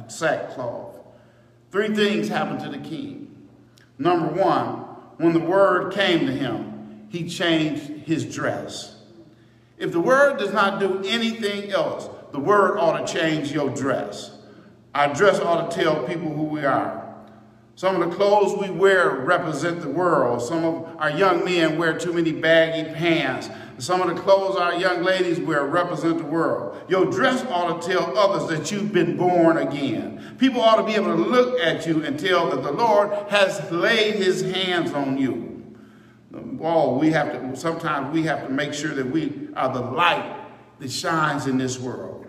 sackcloth. 0.08 0.98
Three 1.70 1.94
things 1.94 2.28
happened 2.28 2.60
to 2.60 2.68
the 2.68 2.78
king. 2.78 3.48
Number 3.96 4.28
one, 4.28 4.84
when 5.18 5.32
the 5.32 5.40
word 5.40 5.92
came 5.92 6.26
to 6.26 6.32
him, 6.32 7.06
he 7.10 7.28
changed 7.28 7.82
his 8.06 8.24
dress. 8.24 8.96
If 9.76 9.92
the 9.92 10.00
word 10.00 10.38
does 10.38 10.52
not 10.52 10.80
do 10.80 11.02
anything 11.04 11.70
else, 11.70 12.08
the 12.32 12.40
word 12.40 12.78
ought 12.78 13.06
to 13.06 13.12
change 13.12 13.52
your 13.52 13.70
dress. 13.70 14.36
Our 14.94 15.14
dress 15.14 15.38
ought 15.38 15.70
to 15.70 15.76
tell 15.76 16.06
people 16.06 16.32
who 16.34 16.44
we 16.44 16.64
are. 16.64 17.07
Some 17.78 18.02
of 18.02 18.10
the 18.10 18.16
clothes 18.16 18.60
we 18.60 18.70
wear 18.70 19.08
represent 19.08 19.82
the 19.82 19.88
world. 19.88 20.42
Some 20.42 20.64
of 20.64 20.96
our 20.98 21.12
young 21.12 21.44
men 21.44 21.78
wear 21.78 21.96
too 21.96 22.12
many 22.12 22.32
baggy 22.32 22.92
pants. 22.92 23.48
Some 23.78 24.00
of 24.00 24.08
the 24.08 24.20
clothes 24.20 24.56
our 24.56 24.74
young 24.74 25.04
ladies 25.04 25.38
wear 25.38 25.64
represent 25.64 26.18
the 26.18 26.24
world. 26.24 26.76
Your 26.88 27.04
dress 27.06 27.44
ought 27.44 27.80
to 27.80 27.88
tell 27.88 28.18
others 28.18 28.48
that 28.48 28.72
you've 28.72 28.92
been 28.92 29.16
born 29.16 29.58
again. 29.58 30.34
People 30.40 30.60
ought 30.60 30.78
to 30.78 30.82
be 30.82 30.96
able 30.96 31.14
to 31.14 31.22
look 31.22 31.60
at 31.60 31.86
you 31.86 32.04
and 32.04 32.18
tell 32.18 32.50
that 32.50 32.64
the 32.64 32.72
Lord 32.72 33.12
has 33.30 33.70
laid 33.70 34.16
his 34.16 34.42
hands 34.42 34.92
on 34.92 35.16
you. 35.16 35.64
Oh, 36.60 36.98
we 36.98 37.12
have 37.12 37.30
to, 37.30 37.56
sometimes 37.56 38.12
we 38.12 38.24
have 38.24 38.44
to 38.44 38.52
make 38.52 38.74
sure 38.74 38.92
that 38.92 39.08
we 39.08 39.50
are 39.54 39.72
the 39.72 39.82
light 39.82 40.36
that 40.80 40.90
shines 40.90 41.46
in 41.46 41.58
this 41.58 41.78
world. 41.78 42.26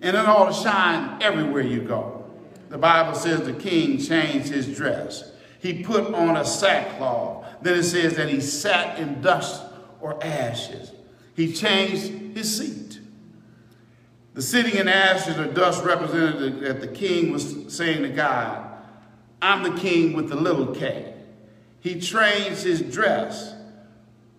And 0.00 0.16
it 0.16 0.24
ought 0.24 0.46
to 0.46 0.54
shine 0.54 1.20
everywhere 1.20 1.60
you 1.60 1.82
go. 1.82 2.25
The 2.76 2.82
Bible 2.82 3.14
says 3.14 3.40
the 3.40 3.54
king 3.54 3.96
changed 3.96 4.48
his 4.48 4.76
dress. 4.76 5.32
He 5.60 5.82
put 5.82 6.12
on 6.12 6.36
a 6.36 6.44
sackcloth. 6.44 7.46
Then 7.62 7.78
it 7.78 7.84
says 7.84 8.16
that 8.16 8.28
he 8.28 8.38
sat 8.38 8.98
in 8.98 9.22
dust 9.22 9.62
or 9.98 10.22
ashes. 10.22 10.92
He 11.34 11.54
changed 11.54 12.36
his 12.36 12.58
seat. 12.58 13.00
The 14.34 14.42
sitting 14.42 14.74
in 14.74 14.88
ashes 14.88 15.38
or 15.38 15.46
dust 15.46 15.86
represented 15.86 16.60
that 16.60 16.82
the 16.82 16.88
king 16.88 17.32
was 17.32 17.74
saying 17.74 18.02
to 18.02 18.10
God, 18.10 18.70
I'm 19.40 19.62
the 19.62 19.80
king 19.80 20.12
with 20.12 20.28
the 20.28 20.36
little 20.36 20.74
k. 20.74 21.14
He 21.80 21.98
changed 21.98 22.62
his 22.62 22.82
dress, 22.82 23.54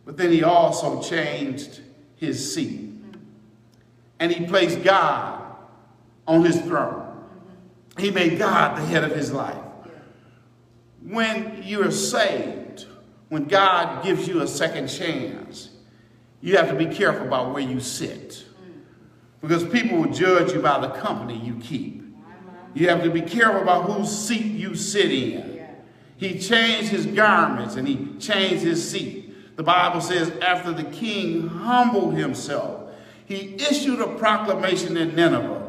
but 0.06 0.16
then 0.16 0.32
he 0.32 0.44
also 0.44 1.02
changed 1.02 1.82
his 2.18 2.54
seat. 2.54 2.92
And 4.20 4.32
he 4.32 4.46
placed 4.46 4.84
God 4.84 5.42
on 6.28 6.46
his 6.46 6.62
throne. 6.62 7.07
He 7.98 8.12
made 8.12 8.38
God 8.38 8.78
the 8.78 8.86
head 8.86 9.04
of 9.04 9.16
his 9.16 9.32
life. 9.32 9.58
When 11.02 11.64
you're 11.64 11.92
saved, 11.92 12.86
when 13.30 13.46
God 13.46 14.04
gives 14.04 14.28
you 14.28 14.42
a 14.42 14.48
second 14.48 14.88
chance, 14.88 15.70
you 16.42 16.58
have 16.58 16.70
to 16.70 16.76
be 16.76 16.86
careful 16.86 17.26
about 17.28 17.54
where 17.54 17.64
you 17.64 17.80
sit. 17.80 18.46
Because 19.42 19.68
people 19.68 20.00
will 20.00 20.12
judge 20.12 20.54
you 20.54 20.62
by 20.62 20.80
the 20.80 20.90
company 20.90 21.38
you 21.40 21.56
keep. 21.56 22.04
You 22.74 22.90
have 22.90 23.04
to 23.04 23.10
be 23.10 23.22
careful 23.22 23.62
about 23.62 23.90
whose 23.90 24.10
seat 24.16 24.46
you 24.46 24.76
sit 24.76 25.12
in. 25.12 25.66
He 26.18 26.40
changed 26.40 26.90
his 26.90 27.06
garments 27.06 27.76
and 27.76 27.88
he 27.88 28.18
changed 28.20 28.64
his 28.64 28.88
seat. 28.90 29.56
The 29.56 29.64
Bible 29.64 30.02
says, 30.02 30.32
after 30.42 30.72
the 30.72 30.84
king 30.84 31.48
humbled 31.48 32.16
himself, 32.16 32.92
he 33.26 33.56
issued 33.56 34.00
a 34.00 34.16
proclamation 34.16 34.98
in 34.98 35.16
Nineveh. 35.16 35.67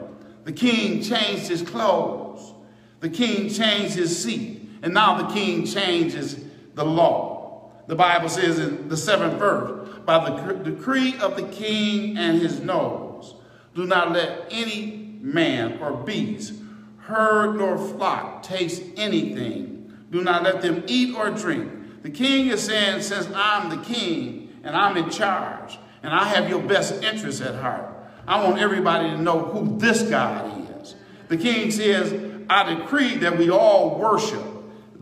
The 0.49 0.55
king 0.55 1.03
changed 1.03 1.47
his 1.47 1.61
clothes. 1.61 2.55
The 3.01 3.11
king 3.11 3.51
changed 3.51 3.97
his 3.97 4.23
seat. 4.25 4.67
And 4.81 4.95
now 4.95 5.21
the 5.21 5.35
king 5.35 5.67
changes 5.67 6.43
the 6.75 6.87
law. 6.87 7.71
The 7.87 7.95
Bible 7.95 8.31
says 8.31 8.59
in 8.59 8.89
the 8.89 8.97
seventh 8.97 9.39
verse, 9.39 9.99
by 10.07 10.31
the 10.31 10.55
decree 10.55 11.19
of 11.19 11.37
the 11.37 11.43
king 11.49 12.17
and 12.17 12.41
his 12.41 12.61
nose, 12.61 13.35
do 13.75 13.85
not 13.85 14.13
let 14.13 14.47
any 14.51 15.19
man 15.21 15.81
or 15.83 15.93
beast, 15.93 16.55
herd 16.97 17.59
nor 17.59 17.77
flock 17.77 18.43
taste 18.43 18.83
anything. 18.97 19.99
Do 20.11 20.23
not 20.23 20.45
let 20.45 20.63
them 20.63 20.83
eat 20.87 21.15
or 21.15 21.29
drink. 21.29 22.03
The 22.03 22.11
king 22.11 22.47
is 22.47 22.65
saying, 22.65 23.03
since 23.03 23.29
I'm 23.35 23.69
the 23.69 23.85
king 23.85 24.49
and 24.65 24.75
I'm 24.75 24.97
in 24.97 25.11
charge 25.11 25.79
and 26.03 26.15
I 26.15 26.25
have 26.25 26.49
your 26.49 26.63
best 26.63 27.03
interests 27.03 27.43
at 27.43 27.57
heart, 27.57 27.98
I 28.29 28.45
want 28.45 28.59
everybody 28.61 29.09
to 29.09 29.17
know 29.17 29.41
who 29.41 29.79
this 29.79 30.03
God 30.03 30.69
is. 30.83 30.95
The 31.29 31.39
king 31.39 31.71
says, 31.71 32.13
I 32.51 32.75
decree 32.75 33.17
that 33.17 33.39
we 33.39 33.51
all 33.51 33.99
worship 33.99 34.45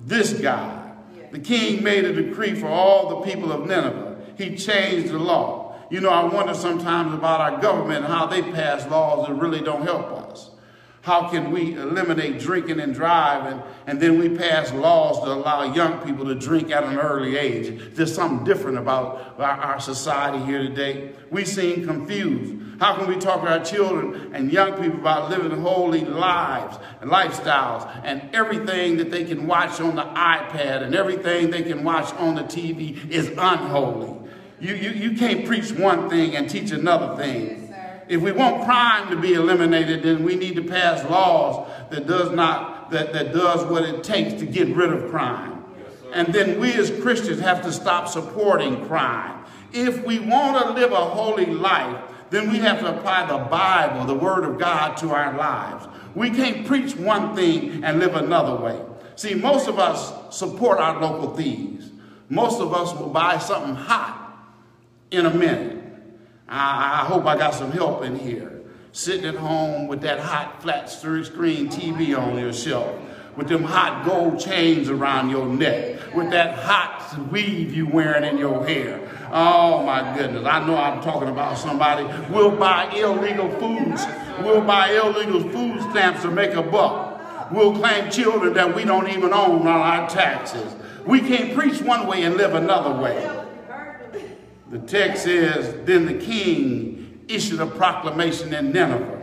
this 0.04 0.32
God. 0.32 0.96
The 1.32 1.40
king 1.40 1.82
made 1.82 2.04
a 2.04 2.12
decree 2.12 2.54
for 2.54 2.68
all 2.68 3.20
the 3.20 3.30
people 3.30 3.50
of 3.50 3.66
Nineveh. 3.66 4.16
He 4.38 4.54
changed 4.54 5.12
the 5.12 5.18
law. 5.18 5.74
You 5.90 6.00
know, 6.00 6.10
I 6.10 6.22
wonder 6.24 6.54
sometimes 6.54 7.14
about 7.14 7.40
our 7.40 7.60
government 7.60 8.04
and 8.04 8.14
how 8.14 8.26
they 8.26 8.42
pass 8.42 8.88
laws 8.88 9.26
that 9.26 9.34
really 9.34 9.60
don't 9.60 9.82
help 9.82 10.06
us. 10.12 10.50
How 11.02 11.28
can 11.28 11.50
we 11.50 11.74
eliminate 11.74 12.38
drinking 12.38 12.78
and 12.78 12.94
driving 12.94 13.60
and 13.88 14.00
then 14.00 14.20
we 14.20 14.28
pass 14.28 14.72
laws 14.72 15.18
to 15.24 15.32
allow 15.32 15.72
young 15.74 15.98
people 16.04 16.26
to 16.26 16.34
drink 16.36 16.70
at 16.70 16.84
an 16.84 16.98
early 16.98 17.36
age? 17.36 17.94
There's 17.94 18.14
something 18.14 18.44
different 18.44 18.78
about 18.78 19.34
our, 19.38 19.50
our 19.50 19.80
society 19.80 20.44
here 20.44 20.62
today. 20.62 21.12
We 21.30 21.44
seem 21.44 21.86
confused. 21.86 22.65
How 22.78 22.96
can 22.96 23.08
we 23.08 23.16
talk 23.16 23.42
to 23.42 23.48
our 23.48 23.64
children 23.64 24.34
and 24.34 24.52
young 24.52 24.74
people 24.74 25.00
about 25.00 25.30
living 25.30 25.58
holy 25.60 26.04
lives 26.04 26.78
and 27.00 27.10
lifestyles 27.10 27.90
and 28.04 28.34
everything 28.34 28.98
that 28.98 29.10
they 29.10 29.24
can 29.24 29.46
watch 29.46 29.80
on 29.80 29.96
the 29.96 30.02
iPad 30.02 30.82
and 30.82 30.94
everything 30.94 31.50
they 31.50 31.62
can 31.62 31.84
watch 31.84 32.12
on 32.14 32.34
the 32.34 32.42
TV 32.42 33.10
is 33.10 33.28
unholy? 33.28 34.14
You, 34.60 34.74
you, 34.74 34.90
you 34.90 35.16
can't 35.16 35.46
preach 35.46 35.72
one 35.72 36.08
thing 36.10 36.36
and 36.36 36.48
teach 36.48 36.70
another 36.70 37.16
thing. 37.16 37.74
If 38.08 38.20
we 38.20 38.32
want 38.32 38.64
crime 38.64 39.10
to 39.10 39.16
be 39.16 39.34
eliminated, 39.34 40.02
then 40.02 40.22
we 40.22 40.36
need 40.36 40.56
to 40.56 40.62
pass 40.62 41.02
laws 41.10 41.68
that 41.90 42.06
does 42.06 42.30
not 42.30 42.90
that, 42.90 43.12
that 43.12 43.32
does 43.32 43.64
what 43.64 43.82
it 43.82 44.04
takes 44.04 44.34
to 44.34 44.46
get 44.46 44.68
rid 44.68 44.92
of 44.92 45.10
crime. 45.10 45.64
And 46.12 46.32
then 46.32 46.60
we 46.60 46.72
as 46.74 46.90
Christians 47.02 47.40
have 47.40 47.62
to 47.62 47.72
stop 47.72 48.08
supporting 48.08 48.86
crime. 48.86 49.44
If 49.72 50.04
we 50.04 50.20
want 50.20 50.64
to 50.64 50.72
live 50.72 50.92
a 50.92 51.04
holy 51.04 51.46
life, 51.46 52.00
then 52.30 52.50
we 52.50 52.58
have 52.58 52.80
to 52.80 52.96
apply 52.96 53.26
the 53.26 53.44
Bible, 53.44 54.04
the 54.06 54.14
Word 54.14 54.44
of 54.44 54.58
God, 54.58 54.96
to 54.98 55.10
our 55.10 55.36
lives. 55.36 55.86
We 56.14 56.30
can't 56.30 56.66
preach 56.66 56.96
one 56.96 57.36
thing 57.36 57.84
and 57.84 57.98
live 57.98 58.14
another 58.14 58.56
way. 58.56 58.80
See, 59.16 59.34
most 59.34 59.68
of 59.68 59.78
us 59.78 60.36
support 60.36 60.78
our 60.78 61.00
local 61.00 61.34
thieves. 61.36 61.90
Most 62.28 62.60
of 62.60 62.74
us 62.74 62.92
will 62.98 63.08
buy 63.08 63.38
something 63.38 63.74
hot 63.74 64.26
in 65.10 65.26
a 65.26 65.32
minute. 65.32 65.84
I, 66.48 67.02
I 67.02 67.04
hope 67.06 67.24
I 67.26 67.36
got 67.36 67.54
some 67.54 67.70
help 67.70 68.04
in 68.04 68.18
here. 68.18 68.62
Sitting 68.92 69.26
at 69.26 69.34
home 69.34 69.88
with 69.88 70.00
that 70.02 70.18
hot 70.18 70.62
flat 70.62 70.88
screen 70.88 71.68
TV 71.68 72.18
on 72.18 72.38
your 72.38 72.52
shelf, 72.52 72.98
with 73.36 73.48
them 73.48 73.62
hot 73.62 74.06
gold 74.06 74.40
chains 74.40 74.88
around 74.88 75.28
your 75.28 75.46
neck, 75.46 76.14
with 76.14 76.30
that 76.30 76.58
hot 76.58 77.30
weave 77.30 77.74
you 77.74 77.86
wearing 77.86 78.24
in 78.24 78.38
your 78.38 78.66
hair. 78.66 79.05
Oh 79.30 79.82
my 79.82 80.16
goodness, 80.16 80.44
I 80.46 80.66
know 80.66 80.76
I'm 80.76 81.02
talking 81.02 81.28
about 81.28 81.58
somebody. 81.58 82.04
We'll 82.32 82.56
buy 82.56 82.92
illegal 82.94 83.48
foods. 83.58 84.04
We'll 84.40 84.62
buy 84.62 84.92
illegal 84.92 85.40
food 85.50 85.80
stamps 85.90 86.22
to 86.22 86.30
make 86.30 86.52
a 86.54 86.62
buck. 86.62 87.50
We'll 87.50 87.74
claim 87.76 88.10
children 88.10 88.54
that 88.54 88.74
we 88.74 88.84
don't 88.84 89.08
even 89.08 89.32
own 89.32 89.62
on 89.62 89.66
our 89.66 90.08
taxes. 90.08 90.74
We 91.04 91.20
can't 91.20 91.54
preach 91.54 91.80
one 91.80 92.06
way 92.06 92.24
and 92.24 92.36
live 92.36 92.54
another 92.54 93.00
way. 93.00 93.44
The 94.70 94.78
text 94.80 95.24
says, 95.24 95.74
Then 95.86 96.06
the 96.06 96.14
king 96.14 97.24
issued 97.28 97.60
a 97.60 97.66
proclamation 97.66 98.52
in 98.52 98.72
Nineveh 98.72 99.16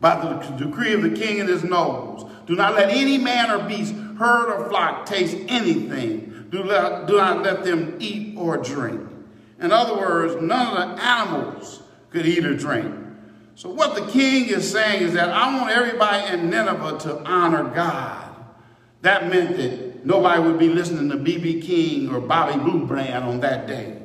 by 0.00 0.20
the 0.22 0.64
decree 0.64 0.92
of 0.92 1.02
the 1.02 1.10
king 1.10 1.40
and 1.40 1.48
his 1.48 1.64
nobles. 1.64 2.30
Do 2.46 2.54
not 2.54 2.74
let 2.74 2.90
any 2.90 3.16
man 3.16 3.50
or 3.50 3.66
beast, 3.66 3.94
herd 4.18 4.52
or 4.52 4.68
flock 4.68 5.06
taste 5.06 5.36
anything. 5.48 6.33
Do, 6.54 6.62
do 6.62 7.16
not 7.16 7.42
let 7.42 7.64
them 7.64 7.96
eat 7.98 8.36
or 8.38 8.56
drink. 8.58 9.00
In 9.60 9.72
other 9.72 9.96
words, 9.96 10.40
none 10.40 10.76
of 10.76 10.96
the 10.96 11.02
animals 11.02 11.82
could 12.10 12.26
eat 12.26 12.46
or 12.46 12.56
drink. 12.56 12.94
So 13.56 13.70
what 13.70 13.96
the 13.96 14.06
king 14.12 14.46
is 14.46 14.70
saying 14.70 15.02
is 15.02 15.14
that 15.14 15.30
I 15.30 15.58
want 15.58 15.72
everybody 15.72 16.32
in 16.32 16.50
Nineveh 16.50 16.98
to 17.00 17.18
honor 17.24 17.64
God. 17.64 18.36
That 19.02 19.28
meant 19.28 19.56
that 19.56 20.06
nobody 20.06 20.42
would 20.42 20.60
be 20.60 20.68
listening 20.68 21.10
to 21.10 21.16
B.B. 21.16 21.60
King 21.60 22.14
or 22.14 22.20
Bobby 22.20 22.56
Blue 22.56 22.86
Bland 22.86 23.24
on 23.24 23.40
that 23.40 23.66
day. 23.66 24.00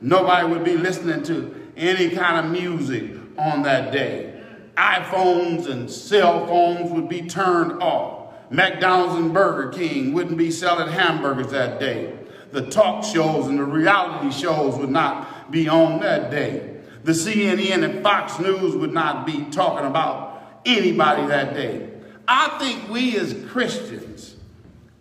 Nobody 0.00 0.48
would 0.48 0.64
be 0.64 0.78
listening 0.78 1.22
to 1.24 1.54
any 1.76 2.08
kind 2.08 2.46
of 2.46 2.50
music 2.50 3.12
on 3.36 3.62
that 3.64 3.92
day. 3.92 4.42
iPhones 4.74 5.68
and 5.68 5.90
cell 5.90 6.46
phones 6.46 6.90
would 6.92 7.10
be 7.10 7.28
turned 7.28 7.82
off. 7.82 8.19
McDonald's 8.50 9.14
and 9.14 9.32
Burger 9.32 9.70
King 9.70 10.12
wouldn't 10.12 10.36
be 10.36 10.50
selling 10.50 10.88
hamburgers 10.88 11.52
that 11.52 11.78
day. 11.78 12.18
The 12.50 12.68
talk 12.68 13.04
shows 13.04 13.46
and 13.46 13.58
the 13.58 13.64
reality 13.64 14.32
shows 14.32 14.76
would 14.76 14.90
not 14.90 15.52
be 15.52 15.68
on 15.68 16.00
that 16.00 16.32
day. 16.32 16.78
The 17.04 17.12
CNN 17.12 17.84
and 17.84 18.02
Fox 18.02 18.40
News 18.40 18.74
would 18.74 18.92
not 18.92 19.24
be 19.24 19.44
talking 19.50 19.86
about 19.86 20.60
anybody 20.66 21.26
that 21.28 21.54
day. 21.54 21.90
I 22.26 22.58
think 22.58 22.90
we 22.90 23.16
as 23.16 23.34
Christians, 23.48 24.36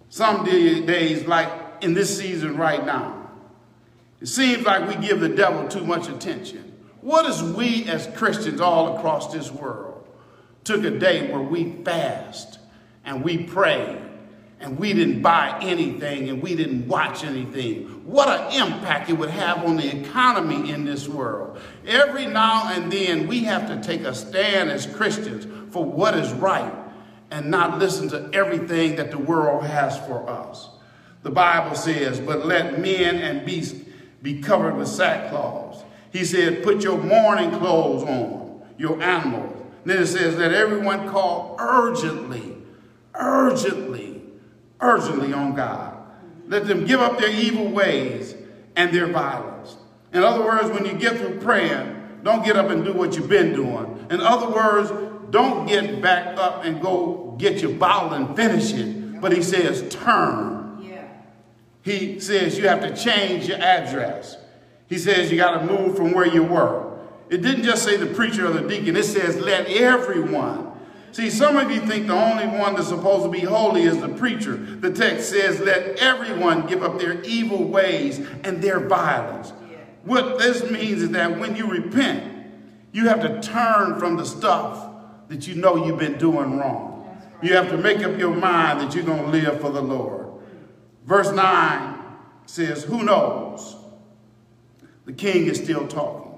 some 0.09 0.45
days 0.45 1.25
like 1.25 1.51
in 1.81 1.95
this 1.95 2.15
season 2.15 2.55
right 2.55 2.85
now, 2.85 3.31
it 4.21 4.27
seems 4.27 4.63
like 4.63 4.87
we 4.87 4.95
give 5.07 5.19
the 5.19 5.29
devil 5.29 5.67
too 5.67 5.83
much 5.83 6.07
attention. 6.07 6.77
What 7.01 7.25
if 7.25 7.41
we 7.55 7.85
as 7.85 8.07
Christians 8.15 8.61
all 8.61 8.97
across 8.97 9.33
this 9.33 9.51
world 9.51 10.07
took 10.63 10.83
a 10.83 10.91
day 10.91 11.31
where 11.31 11.41
we 11.41 11.83
fast 11.83 12.58
and 13.05 13.23
we 13.23 13.43
pray 13.43 14.01
and 14.59 14.77
we 14.77 14.93
didn't 14.93 15.21
buy 15.21 15.57
anything 15.61 16.29
and 16.29 16.41
we 16.41 16.55
didn't 16.55 16.87
watch 16.87 17.23
anything? 17.23 17.85
What 18.05 18.27
an 18.27 18.67
impact 18.67 19.09
it 19.09 19.13
would 19.13 19.29
have 19.29 19.63
on 19.65 19.77
the 19.77 20.01
economy 20.01 20.71
in 20.71 20.85
this 20.85 21.07
world. 21.07 21.59
Every 21.85 22.25
now 22.25 22.69
and 22.69 22.91
then 22.91 23.27
we 23.27 23.43
have 23.45 23.67
to 23.67 23.81
take 23.81 24.01
a 24.01 24.13
stand 24.13 24.69
as 24.69 24.85
Christians 24.85 25.47
for 25.71 25.85
what 25.85 26.17
is 26.17 26.31
right 26.33 26.73
and 27.31 27.51
not 27.51 27.79
listen 27.79 28.09
to 28.09 28.29
everything 28.33 28.95
that 28.95 29.11
the 29.11 29.17
world 29.17 29.65
has 29.65 29.97
for 29.99 30.29
us. 30.29 30.69
The 31.21 31.29
Bible 31.29 31.75
says, 31.75 32.19
but 32.19 32.45
let 32.45 32.79
men 32.79 33.17
and 33.17 33.45
beasts 33.45 33.79
be 34.21 34.41
covered 34.41 34.75
with 34.75 34.87
sackcloths. 34.87 35.83
He 36.11 36.25
said, 36.25 36.63
put 36.63 36.83
your 36.83 36.97
mourning 36.97 37.51
clothes 37.51 38.03
on, 38.03 38.63
your 38.77 39.01
animals. 39.01 39.55
Then 39.85 40.01
it 40.01 40.07
says, 40.07 40.35
let 40.35 40.53
everyone 40.53 41.09
call 41.09 41.55
urgently, 41.59 42.57
urgently, 43.19 44.21
urgently 44.81 45.33
on 45.33 45.53
God. 45.53 45.97
Let 46.47 46.65
them 46.65 46.85
give 46.85 46.99
up 46.99 47.19
their 47.19 47.29
evil 47.29 47.67
ways 47.69 48.35
and 48.75 48.91
their 48.93 49.07
violence. 49.07 49.75
In 50.13 50.23
other 50.23 50.43
words, 50.43 50.69
when 50.71 50.85
you 50.85 50.93
get 50.93 51.17
through 51.17 51.39
praying, 51.39 52.21
don't 52.23 52.43
get 52.43 52.55
up 52.55 52.69
and 52.71 52.83
do 52.83 52.93
what 52.93 53.15
you've 53.15 53.29
been 53.29 53.53
doing. 53.53 54.07
In 54.09 54.19
other 54.19 54.49
words, 54.49 54.91
don't 55.29 55.67
get 55.67 56.01
back 56.01 56.37
up 56.37 56.65
and 56.65 56.81
go 56.81 57.35
get 57.37 57.61
your 57.61 57.73
bottle 57.73 58.13
and 58.13 58.35
finish 58.35 58.73
it. 58.73 59.21
But 59.21 59.31
he 59.31 59.43
says, 59.43 59.87
turn 59.93 60.59
he 61.89 62.19
says 62.19 62.57
you 62.57 62.67
have 62.67 62.81
to 62.81 62.95
change 62.95 63.47
your 63.47 63.57
address. 63.57 64.37
He 64.87 64.97
says 64.97 65.31
you 65.31 65.37
got 65.37 65.59
to 65.59 65.65
move 65.65 65.95
from 65.95 66.11
where 66.11 66.25
you 66.25 66.43
were. 66.43 66.97
It 67.29 67.41
didn't 67.41 67.63
just 67.63 67.83
say 67.83 67.95
the 67.95 68.07
preacher 68.07 68.47
or 68.47 68.51
the 68.51 68.67
deacon. 68.67 68.95
It 68.95 69.05
says 69.05 69.37
let 69.37 69.67
everyone. 69.67 70.68
See, 71.11 71.29
some 71.29 71.57
of 71.57 71.71
you 71.71 71.79
think 71.81 72.07
the 72.07 72.13
only 72.13 72.45
one 72.45 72.75
that's 72.75 72.89
supposed 72.89 73.23
to 73.23 73.29
be 73.29 73.39
holy 73.39 73.83
is 73.83 73.99
the 73.99 74.09
preacher. 74.09 74.55
The 74.55 74.91
text 74.91 75.29
says 75.29 75.59
let 75.59 75.97
everyone 75.97 76.67
give 76.67 76.83
up 76.83 76.99
their 76.99 77.21
evil 77.23 77.63
ways 77.63 78.19
and 78.43 78.61
their 78.61 78.79
violence. 78.79 79.53
What 80.03 80.39
this 80.39 80.69
means 80.69 81.01
is 81.01 81.09
that 81.11 81.39
when 81.39 81.55
you 81.55 81.67
repent, 81.67 82.47
you 82.91 83.07
have 83.07 83.21
to 83.21 83.41
turn 83.41 83.99
from 83.99 84.17
the 84.17 84.25
stuff 84.25 84.87
that 85.27 85.47
you 85.47 85.55
know 85.55 85.85
you've 85.85 85.99
been 85.99 86.17
doing 86.17 86.57
wrong. 86.57 86.95
You 87.41 87.55
have 87.55 87.69
to 87.69 87.77
make 87.77 87.99
up 87.99 88.17
your 88.17 88.35
mind 88.35 88.81
that 88.81 88.93
you're 88.93 89.03
going 89.03 89.23
to 89.23 89.29
live 89.29 89.61
for 89.61 89.69
the 89.71 89.81
Lord. 89.81 90.27
Verse 91.05 91.31
9 91.31 92.03
says, 92.45 92.83
Who 92.83 93.03
knows? 93.03 93.75
The 95.05 95.13
king 95.13 95.47
is 95.47 95.57
still 95.57 95.87
talking. 95.87 96.33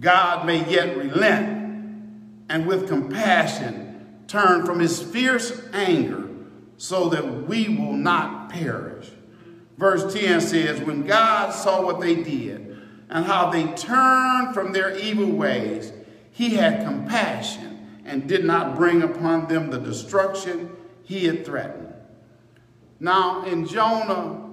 God 0.00 0.46
may 0.46 0.68
yet 0.70 0.96
relent 0.96 1.62
and 2.48 2.66
with 2.66 2.88
compassion 2.88 3.81
turn 4.32 4.64
from 4.64 4.80
his 4.80 5.02
fierce 5.02 5.62
anger 5.74 6.26
so 6.78 7.10
that 7.10 7.46
we 7.46 7.68
will 7.68 7.92
not 7.92 8.48
perish. 8.48 9.10
Verse 9.76 10.12
10 10.12 10.40
says, 10.40 10.80
When 10.80 11.06
God 11.06 11.50
saw 11.50 11.84
what 11.84 12.00
they 12.00 12.16
did 12.16 12.80
and 13.10 13.26
how 13.26 13.50
they 13.50 13.66
turned 13.74 14.54
from 14.54 14.72
their 14.72 14.96
evil 14.96 15.30
ways, 15.30 15.92
he 16.30 16.56
had 16.56 16.82
compassion 16.82 18.00
and 18.06 18.26
did 18.26 18.44
not 18.44 18.74
bring 18.74 19.02
upon 19.02 19.48
them 19.48 19.70
the 19.70 19.78
destruction 19.78 20.70
he 21.04 21.26
had 21.26 21.44
threatened. 21.44 21.92
Now, 23.00 23.44
in 23.44 23.66
Jonah 23.66 24.48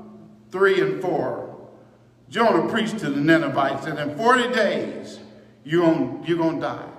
3 0.52 0.82
and 0.82 1.02
4, 1.02 1.70
Jonah 2.30 2.70
preached 2.70 3.00
to 3.00 3.10
the 3.10 3.22
Ninevites 3.22 3.86
that 3.86 3.98
in 3.98 4.18
40 4.18 4.54
days 4.54 5.20
you're 5.63 5.86
going 5.86 6.38
gonna 6.38 6.60
die. 6.60 6.89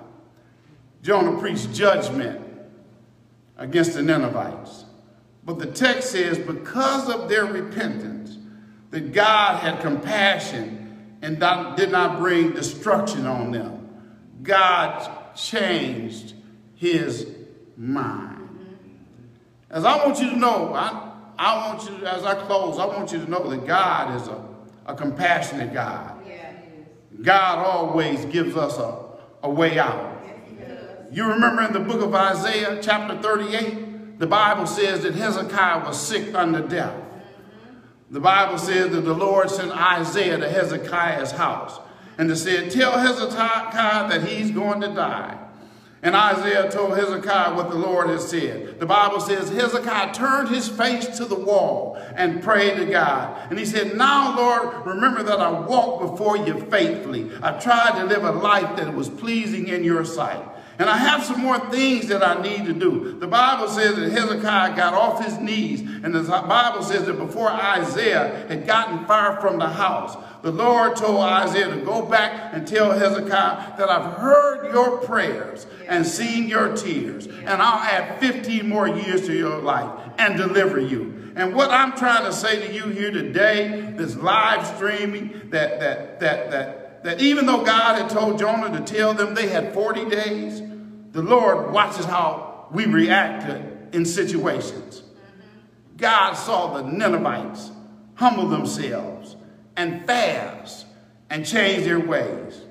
Jonah 1.03 1.39
preached 1.39 1.73
judgment 1.73 2.50
against 3.57 3.93
the 3.93 4.01
Ninevites. 4.01 4.85
But 5.43 5.59
the 5.59 5.67
text 5.67 6.11
says, 6.11 6.37
because 6.37 7.09
of 7.09 7.29
their 7.29 7.45
repentance, 7.45 8.37
that 8.91 9.13
God 9.13 9.61
had 9.61 9.79
compassion 9.81 11.17
and 11.21 11.39
did 11.77 11.91
not 11.91 12.19
bring 12.19 12.51
destruction 12.51 13.25
on 13.25 13.51
them. 13.51 13.89
God 14.43 15.35
changed 15.35 16.33
his 16.75 17.27
mind. 17.77 18.49
As 19.69 19.85
I 19.85 20.05
want 20.05 20.19
you 20.19 20.29
to 20.31 20.35
know, 20.35 20.73
I, 20.73 21.13
I 21.37 21.67
want 21.67 21.89
you, 21.89 22.05
as 22.05 22.23
I 22.23 22.35
close, 22.35 22.77
I 22.77 22.85
want 22.85 23.11
you 23.11 23.19
to 23.19 23.29
know 23.29 23.49
that 23.49 23.65
God 23.65 24.19
is 24.19 24.27
a, 24.27 24.45
a 24.85 24.95
compassionate 24.95 25.73
God. 25.73 26.17
God 27.21 27.59
always 27.59 28.25
gives 28.25 28.55
us 28.55 28.77
a, 28.77 28.97
a 29.43 29.49
way 29.49 29.79
out. 29.79 30.10
You 31.11 31.27
remember 31.27 31.63
in 31.63 31.73
the 31.73 31.81
book 31.81 32.01
of 32.01 32.15
Isaiah, 32.15 32.79
chapter 32.81 33.21
38, 33.21 34.17
the 34.17 34.27
Bible 34.27 34.65
says 34.65 35.03
that 35.03 35.13
Hezekiah 35.13 35.85
was 35.85 35.99
sick 35.99 36.33
unto 36.33 36.65
death. 36.65 36.95
The 38.09 38.21
Bible 38.21 38.57
says 38.57 38.91
that 38.91 39.01
the 39.01 39.13
Lord 39.13 39.49
sent 39.49 39.71
Isaiah 39.71 40.37
to 40.37 40.49
Hezekiah's 40.49 41.31
house 41.31 41.79
and 42.17 42.29
to 42.29 42.35
say, 42.35 42.69
Tell 42.69 42.97
Hezekiah 42.97 44.07
that 44.07 44.23
he's 44.25 44.51
going 44.51 44.79
to 44.81 44.87
die. 44.87 45.37
And 46.01 46.15
Isaiah 46.15 46.71
told 46.71 46.97
Hezekiah 46.97 47.55
what 47.55 47.69
the 47.69 47.75
Lord 47.75 48.09
has 48.09 48.29
said. 48.29 48.79
The 48.79 48.85
Bible 48.85 49.19
says 49.19 49.49
Hezekiah 49.49 50.13
turned 50.13 50.47
his 50.47 50.67
face 50.67 51.17
to 51.17 51.25
the 51.25 51.35
wall 51.35 51.95
and 52.15 52.41
prayed 52.41 52.77
to 52.77 52.85
God. 52.85 53.49
And 53.49 53.59
he 53.59 53.65
said, 53.65 53.97
Now, 53.97 54.35
Lord, 54.35 54.85
remember 54.85 55.23
that 55.23 55.41
I 55.41 55.51
walked 55.51 56.11
before 56.11 56.37
you 56.37 56.59
faithfully. 56.71 57.31
I 57.43 57.59
tried 57.59 57.99
to 57.99 58.05
live 58.05 58.23
a 58.23 58.31
life 58.31 58.77
that 58.77 58.93
was 58.93 59.09
pleasing 59.09 59.67
in 59.67 59.83
your 59.83 60.05
sight. 60.05 60.43
And 60.81 60.89
I 60.89 60.97
have 60.97 61.23
some 61.23 61.39
more 61.41 61.59
things 61.69 62.07
that 62.07 62.27
I 62.27 62.41
need 62.41 62.65
to 62.65 62.73
do. 62.73 63.15
The 63.19 63.27
Bible 63.27 63.67
says 63.67 63.97
that 63.97 64.11
Hezekiah 64.13 64.75
got 64.75 64.95
off 64.95 65.23
his 65.23 65.37
knees, 65.37 65.81
and 65.81 66.11
the 66.11 66.23
Bible 66.23 66.81
says 66.81 67.05
that 67.05 67.19
before 67.19 67.49
Isaiah 67.49 68.47
had 68.47 68.65
gotten 68.65 69.05
far 69.05 69.39
from 69.39 69.59
the 69.59 69.69
house, 69.69 70.17
the 70.41 70.51
Lord 70.51 70.95
told 70.95 71.19
Isaiah 71.19 71.69
to 71.69 71.85
go 71.85 72.03
back 72.07 72.55
and 72.55 72.67
tell 72.67 72.93
Hezekiah 72.93 73.77
that 73.77 73.89
I've 73.91 74.17
heard 74.17 74.73
your 74.73 74.97
prayers 74.97 75.67
and 75.87 76.03
seen 76.03 76.47
your 76.49 76.75
tears, 76.75 77.27
and 77.27 77.61
I'll 77.61 77.83
add 77.83 78.19
15 78.19 78.67
more 78.67 78.87
years 78.87 79.27
to 79.27 79.37
your 79.37 79.61
life 79.61 79.91
and 80.17 80.35
deliver 80.35 80.79
you. 80.79 81.31
And 81.35 81.53
what 81.53 81.69
I'm 81.69 81.95
trying 81.95 82.25
to 82.25 82.33
say 82.33 82.65
to 82.65 82.73
you 82.73 82.85
here 82.85 83.11
today, 83.11 83.93
this 83.95 84.15
live 84.15 84.65
streaming, 84.65 85.49
that 85.51 85.79
that 85.79 86.19
that 86.21 86.49
that 86.49 87.03
that 87.03 87.21
even 87.21 87.45
though 87.45 87.63
God 87.63 88.01
had 88.01 88.09
told 88.09 88.39
Jonah 88.39 88.77
to 88.77 88.83
tell 88.83 89.13
them 89.13 89.33
they 89.33 89.47
had 89.47 89.73
40 89.73 90.05
days, 90.05 90.60
the 91.11 91.21
Lord 91.21 91.71
watches 91.71 92.05
how 92.05 92.67
we 92.71 92.85
react 92.85 93.93
in 93.93 94.05
situations. 94.05 95.03
God 95.97 96.33
saw 96.33 96.73
the 96.73 96.83
Ninevites 96.83 97.71
humble 98.15 98.47
themselves 98.47 99.35
and 99.75 100.05
fast 100.05 100.85
and 101.29 101.45
change 101.45 101.83
their 101.83 101.99
ways. 101.99 102.61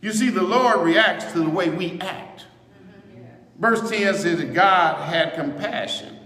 You 0.00 0.12
see, 0.12 0.30
the 0.30 0.42
Lord 0.42 0.80
reacts 0.80 1.32
to 1.32 1.40
the 1.40 1.50
way 1.50 1.68
we 1.68 1.98
act. 2.00 2.46
Verse 3.58 3.88
10 3.90 4.14
says 4.14 4.38
that 4.38 4.54
God 4.54 5.06
had 5.06 5.34
compassion 5.34 6.16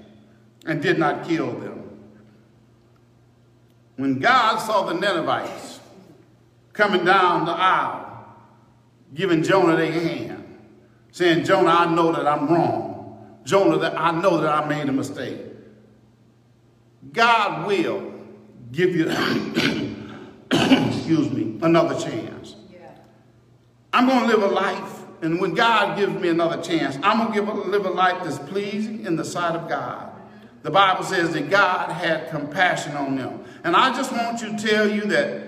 and 0.66 0.81
did 0.81 0.98
not 0.98 1.27
kill 1.27 1.53
them. 1.53 1.81
When 3.96 4.18
God 4.18 4.59
saw 4.59 4.85
the 4.85 4.94
Ninevites 4.94 5.81
coming 6.72 7.05
down 7.05 7.44
the 7.44 7.53
aisle, 7.53 8.27
giving 9.12 9.42
Jonah 9.42 9.77
their 9.77 9.92
hand, 9.92 10.34
saying, 11.14 11.44
Jonah, 11.44 11.70
I 11.70 11.94
know 11.94 12.11
that 12.11 12.27
I'm 12.27 12.48
wrong. 12.48 13.38
Jonah, 13.44 13.79
that 13.79 13.96
I 13.96 14.11
know 14.20 14.40
that 14.40 14.53
I 14.53 14.66
made 14.66 14.88
a 14.88 14.92
mistake. 14.92 15.38
God 17.12 17.68
will 17.68 18.12
give 18.72 18.96
you, 18.96 19.09
excuse 20.50 21.31
me, 21.31 21.61
another 21.62 21.94
chance. 22.00 22.57
I'm 23.92 24.09
going 24.09 24.22
to 24.22 24.27
live 24.27 24.42
a 24.42 24.53
life, 24.53 25.05
and 25.22 25.40
when 25.40 25.55
God 25.55 25.96
gives 25.96 26.12
me 26.14 26.31
another 26.31 26.61
chance, 26.61 26.98
I'm 27.05 27.18
going 27.18 27.29
to 27.29 27.35
give 27.35 27.48
a, 27.48 27.61
live 27.61 27.87
a 27.87 27.90
life 27.90 28.24
that's 28.24 28.40
pleasing 28.50 29.07
in 29.07 29.14
the 29.14 29.24
sight 29.24 29.55
of 29.55 29.68
God. 29.68 30.11
The 30.64 30.72
Bible 30.72 31.05
says 31.05 31.33
that 31.35 31.48
God 31.48 31.92
had 31.92 32.29
compassion 32.31 32.96
on 32.96 33.14
them. 33.14 33.44
And 33.62 33.77
I 33.77 33.94
just 33.94 34.11
want 34.11 34.40
to 34.40 34.59
tell 34.59 34.90
you 34.90 35.03
that 35.03 35.46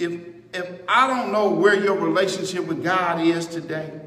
if, 0.00 0.20
if 0.52 0.80
I 0.88 1.06
don't 1.06 1.30
know 1.30 1.50
where 1.50 1.80
your 1.80 1.96
relationship 1.96 2.66
with 2.66 2.82
God 2.82 3.20
is 3.24 3.46
today, 3.46 4.01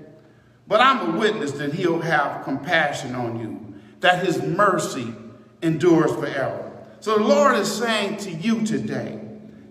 but 0.68 0.82
I'm 0.82 1.16
a 1.16 1.20
witness 1.20 1.54
that 1.54 1.74
he'll 1.74 2.02
have 2.02 2.44
compassion 2.44 3.16
on 3.16 3.40
you, 3.40 3.76
that 4.00 4.26
his 4.26 4.42
mercy 4.42 5.14
endures 5.62 6.12
forever. 6.12 6.72
So 7.00 7.18
the 7.18 7.24
Lord 7.24 7.56
is 7.56 7.72
saying 7.72 8.18
to 8.18 8.32
you 8.32 8.66
today 8.66 9.20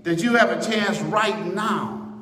that 0.02 0.22
you 0.22 0.36
have 0.36 0.50
a 0.50 0.62
chance 0.62 1.00
right 1.00 1.46
now, 1.54 2.12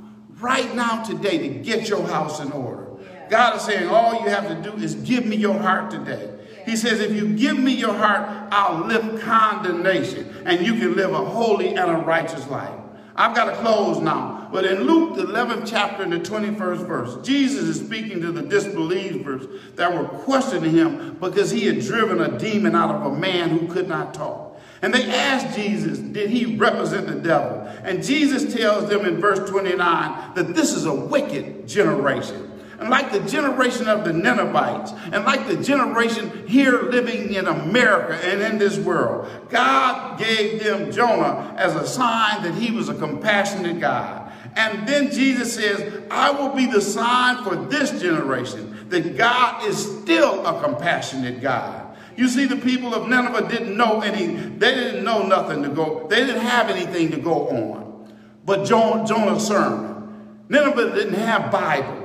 right 0.41 0.75
now 0.75 1.03
today 1.03 1.39
to 1.39 1.49
get 1.49 1.89
your 1.89 2.07
house 2.07 2.41
in 2.41 2.51
order. 2.53 2.89
God 3.29 3.57
is 3.57 3.63
saying 3.63 3.89
all 3.89 4.23
you 4.23 4.29
have 4.29 4.49
to 4.49 4.71
do 4.71 4.77
is 4.83 4.95
give 4.95 5.27
me 5.27 5.37
your 5.37 5.59
heart 5.59 5.91
today. 5.91 6.31
He 6.65 6.77
says, 6.77 7.01
if 7.01 7.13
you 7.13 7.35
give 7.35 7.59
me 7.59 7.73
your 7.73 7.95
heart, 7.95 8.29
I'll 8.53 8.87
lift 8.87 9.23
condemnation 9.23 10.43
and 10.47 10.65
you 10.65 10.75
can 10.75 10.95
live 10.97 11.13
a 11.13 11.25
holy 11.25 11.69
and 11.69 11.91
a 11.91 11.97
righteous 11.97 12.49
life. 12.49 12.82
I've 13.14 13.35
got 13.35 13.46
to 13.46 13.57
close 13.57 14.01
now. 14.01 14.48
But 14.53 14.64
in 14.64 14.83
Luke, 14.83 15.16
the 15.16 15.25
11th 15.25 15.66
chapter 15.66 16.03
and 16.03 16.12
the 16.12 16.18
21st 16.18 16.87
verse, 16.87 17.27
Jesus 17.27 17.64
is 17.64 17.85
speaking 17.85 18.20
to 18.20 18.33
the 18.33 18.42
disbelievers 18.42 19.46
that 19.77 19.94
were 19.94 20.07
questioning 20.07 20.70
him 20.70 21.16
because 21.20 21.51
he 21.51 21.66
had 21.66 21.81
driven 21.81 22.20
a 22.20 22.38
demon 22.38 22.75
out 22.75 22.94
of 22.94 23.12
a 23.12 23.16
man 23.16 23.51
who 23.51 23.66
could 23.68 23.88
not 23.88 24.14
talk. 24.14 24.61
And 24.83 24.92
they 24.92 25.11
asked 25.11 25.57
Jesus, 25.57 25.98
did 25.98 26.29
he 26.31 26.57
represent 26.57 27.07
the 27.07 27.14
devil? 27.14 27.61
And 27.85 28.03
Jesus 28.03 28.53
tells 28.53 28.90
them 28.90 29.07
in 29.07 29.20
verse 29.20 29.48
29 29.48 30.35
that 30.35 30.55
this 30.55 30.72
is 30.72 30.87
a 30.87 30.94
wicked 30.94 31.68
generation. 31.68 32.52
And 32.83 32.90
like 32.90 33.12
the 33.12 33.21
generation 33.21 33.87
of 33.87 34.03
the 34.03 34.12
Ninevites, 34.12 34.90
and 35.12 35.25
like 35.25 35.47
the 35.47 35.57
generation 35.57 36.49
here 36.49 36.83
living 36.83 37.33
in 37.33 37.47
America 37.47 38.14
and 38.27 38.42
in 38.42 38.59
this 38.59 38.77
world, 38.77 39.31
God 39.51 40.18
gave 40.18 40.64
them 40.64 40.90
Jonah 40.90 41.55
as 41.57 41.77
a 41.77 41.87
sign 41.87 42.42
that 42.42 42.57
he 42.57 42.73
was 42.73 42.88
a 42.88 42.95
compassionate 42.95 43.79
God. 43.79 44.33
And 44.57 44.88
then 44.88 45.12
Jesus 45.12 45.55
says, 45.55 46.03
I 46.11 46.33
will 46.33 46.49
be 46.49 46.66
the 46.66 46.81
sign 46.81 47.45
for 47.45 47.55
this 47.55 48.03
generation 48.03 48.88
that 48.88 49.16
God 49.16 49.64
is 49.64 49.79
still 49.79 50.45
a 50.45 50.61
compassionate 50.61 51.40
God. 51.40 51.97
You 52.16 52.27
see, 52.27 52.47
the 52.47 52.57
people 52.57 52.97
of 52.97 53.09
Nineveh 53.09 53.49
didn't 53.49 53.77
know 53.77 54.01
any, 54.01 54.27
they 54.27 54.75
didn't 54.75 55.05
know 55.05 55.23
nothing 55.25 55.62
to 55.62 55.68
go, 55.68 56.09
they 56.09 56.27
didn't 56.27 56.42
have 56.42 56.68
anything 56.68 57.12
to 57.12 57.18
go 57.18 57.49
on. 57.49 58.12
But 58.45 58.64
Jonah's 58.64 59.47
sermon, 59.47 60.47
Nineveh 60.49 60.97
didn't 60.97 61.14
have 61.14 61.53
Bibles. 61.53 62.02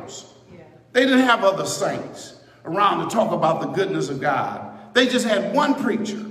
They 0.98 1.06
didn't 1.06 1.26
have 1.26 1.44
other 1.44 1.68
saints 1.68 2.34
around 2.66 3.08
to 3.08 3.16
talk 3.16 3.32
about 3.32 3.62
the 3.62 3.68
goodness 3.68 4.10
of 4.10 4.20
God. 4.20 4.96
They 4.96 5.08
just 5.08 5.28
had 5.28 5.54
one 5.54 5.76
preacher 5.76 6.26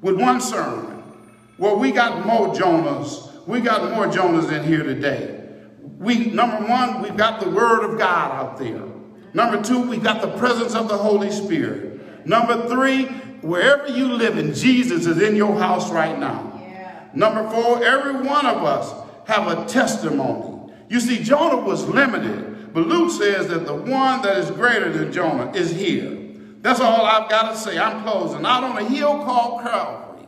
with 0.00 0.20
one 0.20 0.40
sermon. 0.40 1.04
Well, 1.58 1.78
we 1.78 1.92
got 1.92 2.26
more 2.26 2.48
Jonahs. 2.48 3.46
We 3.46 3.60
got 3.60 3.88
more 3.94 4.08
Jonahs 4.08 4.50
in 4.50 4.64
here 4.64 4.82
today. 4.82 5.44
We, 6.00 6.24
number 6.24 6.66
one, 6.66 7.02
we've 7.02 7.16
got 7.16 7.38
the 7.38 7.50
word 7.50 7.88
of 7.88 8.00
God 8.00 8.32
out 8.32 8.58
there. 8.58 8.82
Number 9.32 9.62
two, 9.62 9.88
we've 9.88 10.02
got 10.02 10.20
the 10.22 10.36
presence 10.38 10.74
of 10.74 10.88
the 10.88 10.98
Holy 10.98 11.30
Spirit. 11.30 12.26
Number 12.26 12.68
three, 12.68 13.04
wherever 13.42 13.86
you 13.86 14.08
live 14.08 14.38
in, 14.38 14.54
Jesus 14.54 15.06
is 15.06 15.22
in 15.22 15.36
your 15.36 15.56
house 15.56 15.88
right 15.92 16.18
now. 16.18 16.60
Yeah. 16.60 17.04
Number 17.14 17.48
four, 17.48 17.84
every 17.84 18.14
one 18.14 18.44
of 18.44 18.64
us 18.64 18.92
have 19.28 19.46
a 19.46 19.64
testimony. 19.66 20.72
You 20.88 20.98
see, 20.98 21.22
Jonah 21.22 21.58
was 21.58 21.86
limited, 21.86 22.49
but 22.72 22.86
Luke 22.86 23.10
says 23.10 23.48
that 23.48 23.66
the 23.66 23.74
one 23.74 24.22
that 24.22 24.38
is 24.38 24.50
greater 24.50 24.92
than 24.92 25.12
Jonah 25.12 25.52
is 25.52 25.70
here. 25.70 26.18
That's 26.60 26.80
all 26.80 27.04
I've 27.04 27.28
got 27.30 27.52
to 27.52 27.56
say. 27.56 27.78
I'm 27.78 28.02
closing. 28.02 28.44
Out 28.44 28.64
on 28.64 28.78
a 28.78 28.84
hill 28.84 29.24
called 29.24 29.62
Calvary, 29.62 30.26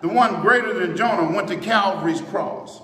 the 0.00 0.08
one 0.08 0.42
greater 0.42 0.74
than 0.74 0.96
Jonah, 0.96 1.34
went 1.34 1.48
to 1.48 1.56
Calvary's 1.56 2.20
cross. 2.22 2.80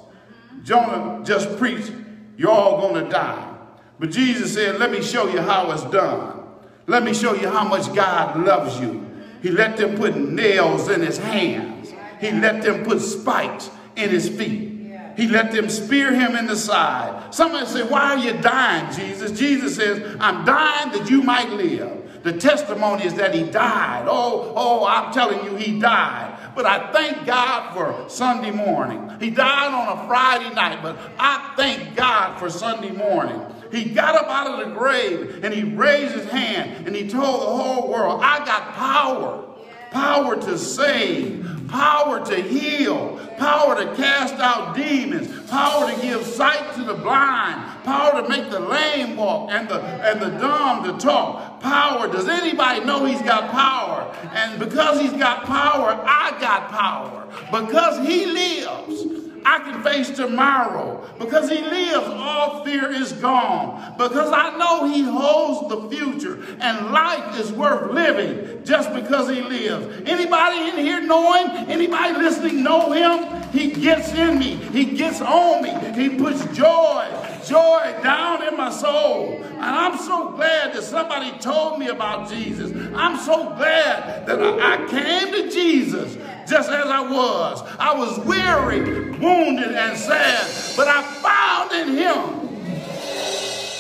Jonah 0.63 1.25
just 1.25 1.57
preached, 1.59 1.93
you're 2.37 2.51
all 2.51 2.81
going 2.81 3.05
to 3.05 3.11
die. 3.11 3.55
But 3.99 4.11
Jesus 4.11 4.55
said, 4.55 4.79
let 4.79 4.91
me 4.91 5.03
show 5.03 5.29
you 5.29 5.41
how 5.41 5.71
it's 5.73 5.85
done. 5.85 6.43
Let 6.87 7.03
me 7.03 7.15
show 7.15 7.35
you 7.35 7.49
how 7.49 7.67
much 7.67 7.93
God 7.95 8.45
loves 8.45 8.79
you. 8.81 9.05
He 9.43 9.51
let 9.51 9.77
them 9.77 9.97
put 9.97 10.17
nails 10.17 10.89
in 10.89 11.01
his 11.01 11.19
hands. 11.19 11.93
He 12.21 12.31
let 12.31 12.63
them 12.63 12.85
put 12.85 13.01
spikes 13.01 13.71
in 13.97 14.11
his 14.11 14.29
feet. 14.29 14.76
He 15.17 15.27
let 15.29 15.53
them 15.53 15.69
spear 15.71 16.15
him 16.15 16.37
in 16.37 16.47
the 16.47 16.57
side. 16.57 17.35
Somebody 17.35 17.67
said, 17.67 17.91
why 17.91 18.15
are 18.15 18.19
you 18.19 18.35
dying, 18.41 18.95
Jesus? 18.95 19.39
Jesus 19.39 19.77
says, 19.77 20.17
I'm 20.21 20.45
dying 20.45 20.93
that 20.93 21.09
you 21.09 21.23
might 21.23 21.51
live. 21.51 22.23
The 22.23 22.35
testimony 22.35 23.05
is 23.05 23.15
that 23.15 23.35
he 23.35 23.45
died. 23.45 24.07
Oh, 24.09 24.53
oh, 24.57 24.85
I'm 24.85 25.13
telling 25.13 25.45
you, 25.45 25.57
he 25.57 25.79
died. 25.79 26.37
But 26.55 26.67
I 26.67 26.91
thank 26.93 27.27
God 27.27 27.73
for 27.75 28.09
Sunday 28.11 28.51
morning. 28.51 29.13
He 29.21 29.31
died 29.31 29.73
on 29.73 29.99
a 29.99 30.07
Friday 30.09 30.53
night, 30.55 30.83
but 30.83 30.99
I 31.19 31.55
thank 31.57 31.95
God 31.95 32.39
for 32.39 32.51
Sunday 32.51 32.91
morning. 32.91 33.41
He 33.71 33.85
got 33.91 34.17
up 34.17 34.29
out 34.29 34.59
of 34.61 34.69
the 34.69 34.75
grave 34.75 35.45
and 35.45 35.53
he 35.53 35.65
raised 35.65 36.15
his 36.15 36.27
hand 36.27 36.87
and 36.87 36.97
he 36.97 37.09
told 37.09 37.43
the 37.43 37.47
whole 37.47 37.91
world, 37.91 38.21
I 38.23 38.45
got 38.45 38.75
power. 38.75 39.43
Power 39.91 40.35
to 40.43 40.59
save, 40.59 41.56
power 41.69 42.25
to 42.25 42.37
heal, 42.37 43.19
power 43.39 43.77
to 43.77 43.95
cast 43.97 44.35
out 44.35 44.77
demons, 44.77 45.29
power 45.51 45.91
to 45.93 46.01
give 46.01 46.25
sight 46.25 46.75
to 46.75 46.85
the 46.85 46.95
blind, 46.95 47.85
power 47.85 48.23
to 48.23 48.29
make 48.29 48.51
the 48.51 48.61
lame 48.61 49.17
walk 49.17 49.51
and 49.51 49.69
the 49.69 49.81
and 49.81 50.21
the 50.21 50.31
dumb 50.39 50.85
to 50.85 51.05
talk. 51.05 51.61
Power. 51.61 52.09
Does 52.09 52.29
anybody 52.29 52.85
know 52.85 53.05
he's 53.05 53.23
got 53.23 53.51
power? 53.51 54.15
And 54.35 54.59
because 54.59 55.01
he's 55.01 55.13
got 55.13 55.45
power, 55.45 55.99
I 56.07 56.37
got 56.41 56.71
power. 56.71 57.27
Because 57.51 58.07
he 58.07 58.27
lives. 58.27 59.16
I 59.47 59.61
can 59.61 59.81
face 59.85 60.11
tomorrow. 60.11 61.09
Because 61.21 61.49
he 61.49 61.61
lives, 61.63 62.09
all 62.09 62.65
fear 62.65 62.91
is 62.91 63.13
gone. 63.13 63.95
Because 63.97 64.33
I 64.33 64.59
know 64.59 64.93
he 64.93 65.05
holds 65.05 65.69
the 65.69 65.89
future 65.89 66.43
and 66.61 66.91
life 66.91 67.39
is 67.39 67.53
worth 67.53 67.93
living 67.93 68.65
just 68.65 68.93
because 68.93 69.29
he 69.29 69.41
lives. 69.43 70.03
Anybody 70.05 70.71
in 70.71 70.85
here 70.85 71.01
knowing? 71.01 71.47
Anybody 71.71 72.15
listening 72.15 72.65
know 72.65 72.91
him? 72.91 73.41
He 73.53 73.71
gets 73.71 74.13
in 74.13 74.37
me. 74.37 74.57
He 74.57 74.85
gets 74.97 75.21
on 75.21 75.63
me. 75.63 75.71
He 75.95 76.19
puts 76.19 76.45
joy, 76.47 77.07
joy 77.47 77.95
down 78.03 78.49
in 78.49 78.57
my 78.57 78.71
soul. 78.71 79.45
And 79.45 79.63
I'm 79.63 79.97
so 79.97 80.33
glad 80.33 80.75
that 80.75 80.83
somebody 80.83 81.39
told 81.39 81.79
me 81.79 81.87
about 81.87 82.29
Jesus. 82.29 82.73
I'm 82.97 83.17
so 83.17 83.55
glad 83.55 84.27
that 84.27 84.41
I 84.41 84.89
came 84.89 85.33
to 85.33 85.51
Jesus 85.53 86.17
just 86.47 86.71
as 86.71 86.87
I 86.87 87.01
was. 87.01 87.63
I 87.79 87.95
was 87.95 88.19
weary, 88.21 89.11
wounded, 89.19 89.75
and 89.75 89.97
sad, 89.97 90.77
but 90.77 90.89
I 90.89 91.03
found 91.03 91.73
in 91.73 91.97
him 91.97 92.47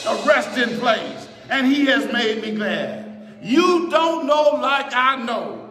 a 0.06 0.24
resting 0.26 0.78
place, 0.78 1.28
and 1.50 1.66
he 1.66 1.86
has 1.86 2.10
made 2.12 2.42
me 2.42 2.52
glad. 2.52 3.38
You 3.42 3.88
don't 3.90 4.26
know 4.26 4.58
like 4.60 4.92
I 4.94 5.22
know 5.22 5.70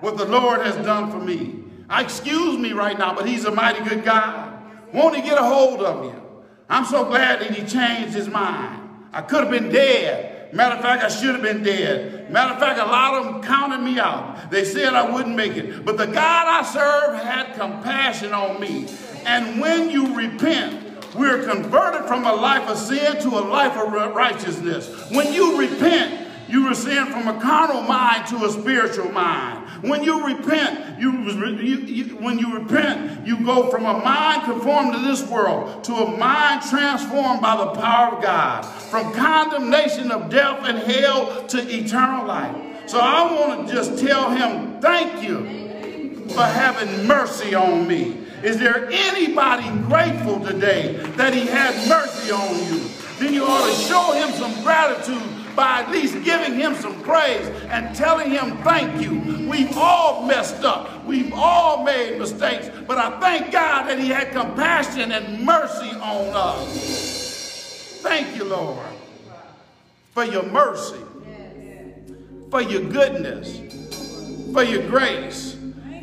what 0.00 0.16
the 0.16 0.26
Lord 0.26 0.60
has 0.60 0.76
done 0.84 1.10
for 1.10 1.18
me. 1.18 1.64
I 1.88 2.02
excuse 2.02 2.58
me 2.58 2.72
right 2.72 2.98
now, 2.98 3.14
but 3.14 3.26
he's 3.26 3.44
a 3.44 3.50
mighty 3.50 3.82
good 3.88 4.04
God. 4.04 4.52
Won't 4.92 5.16
he 5.16 5.22
get 5.22 5.38
a 5.38 5.44
hold 5.44 5.80
of 5.82 6.04
you? 6.04 6.22
I'm 6.68 6.84
so 6.84 7.04
glad 7.04 7.40
that 7.40 7.50
he 7.52 7.64
changed 7.66 8.14
his 8.14 8.28
mind. 8.28 8.82
I 9.12 9.22
could 9.22 9.44
have 9.44 9.50
been 9.50 9.70
dead. 9.70 10.25
Matter 10.52 10.76
of 10.76 10.82
fact, 10.82 11.02
I 11.02 11.08
should 11.08 11.34
have 11.34 11.42
been 11.42 11.62
dead. 11.62 12.30
Matter 12.30 12.54
of 12.54 12.60
fact, 12.60 12.78
a 12.78 12.84
lot 12.84 13.14
of 13.14 13.24
them 13.24 13.42
counted 13.42 13.78
me 13.78 13.98
out. 13.98 14.50
They 14.50 14.64
said 14.64 14.94
I 14.94 15.10
wouldn't 15.10 15.36
make 15.36 15.56
it. 15.56 15.84
But 15.84 15.96
the 15.96 16.06
God 16.06 16.46
I 16.46 16.62
serve 16.62 17.22
had 17.22 17.54
compassion 17.54 18.32
on 18.32 18.60
me. 18.60 18.86
And 19.24 19.60
when 19.60 19.90
you 19.90 20.14
repent, 20.14 21.14
we're 21.14 21.44
converted 21.44 22.06
from 22.06 22.24
a 22.26 22.34
life 22.34 22.68
of 22.68 22.78
sin 22.78 23.20
to 23.22 23.28
a 23.28 23.40
life 23.40 23.76
of 23.76 23.92
righteousness. 23.92 25.10
When 25.10 25.32
you 25.32 25.58
repent, 25.58 26.28
you 26.48 26.70
ascend 26.70 27.10
from 27.10 27.28
a 27.28 27.40
carnal 27.40 27.82
mind 27.82 28.26
to 28.28 28.44
a 28.44 28.50
spiritual 28.50 29.10
mind. 29.10 29.55
When 29.82 30.02
you 30.02 30.26
repent, 30.26 30.98
you, 31.00 31.12
you, 31.12 31.76
you, 31.76 32.04
when 32.16 32.38
you 32.38 32.58
repent, 32.58 33.26
you 33.26 33.44
go 33.44 33.70
from 33.70 33.84
a 33.84 33.94
mind 33.98 34.44
conformed 34.44 34.94
to 34.94 35.00
this 35.00 35.28
world 35.28 35.84
to 35.84 35.94
a 35.94 36.16
mind 36.16 36.62
transformed 36.68 37.40
by 37.40 37.56
the 37.56 37.80
power 37.80 38.16
of 38.16 38.22
God, 38.22 38.62
from 38.62 39.12
condemnation 39.12 40.10
of 40.10 40.30
death 40.30 40.64
and 40.64 40.78
hell 40.78 41.46
to 41.46 41.58
eternal 41.58 42.26
life. 42.26 42.88
So 42.88 43.00
I 43.00 43.32
want 43.32 43.68
to 43.68 43.74
just 43.74 43.98
tell 43.98 44.30
him, 44.30 44.80
thank 44.80 45.22
you 45.22 46.28
for 46.28 46.42
having 46.42 47.06
mercy 47.06 47.54
on 47.54 47.86
me. 47.86 48.18
Is 48.42 48.58
there 48.58 48.88
anybody 48.90 49.68
grateful 49.88 50.40
today 50.40 50.94
that 51.16 51.34
he 51.34 51.46
had 51.46 51.74
mercy 51.88 52.30
on 52.30 52.54
you? 52.66 52.88
Then 53.18 53.32
you 53.32 53.44
ought 53.44 53.66
to 53.66 53.74
show 53.74 54.12
him 54.12 54.30
some 54.32 54.62
gratitude 54.62 55.35
by 55.56 55.80
at 55.80 55.90
least 55.90 56.22
giving 56.22 56.54
him 56.54 56.74
some 56.74 57.02
praise 57.02 57.48
and 57.70 57.96
telling 57.96 58.30
him 58.30 58.58
thank 58.58 59.00
you. 59.00 59.48
We've 59.48 59.76
all 59.76 60.26
messed 60.26 60.62
up. 60.64 61.04
We've 61.06 61.32
all 61.32 61.82
made 61.82 62.18
mistakes. 62.18 62.68
But 62.86 62.98
I 62.98 63.18
thank 63.18 63.50
God 63.50 63.88
that 63.88 63.98
he 63.98 64.08
had 64.08 64.32
compassion 64.32 65.10
and 65.10 65.44
mercy 65.44 65.90
on 65.96 66.28
us. 66.34 68.00
Thank 68.02 68.36
you, 68.36 68.44
Lord, 68.44 68.86
for 70.12 70.24
your 70.24 70.44
mercy, 70.44 71.00
for 72.50 72.60
your 72.60 72.82
goodness, 72.82 73.58
for 74.52 74.62
your 74.62 74.86
grace, 74.88 75.56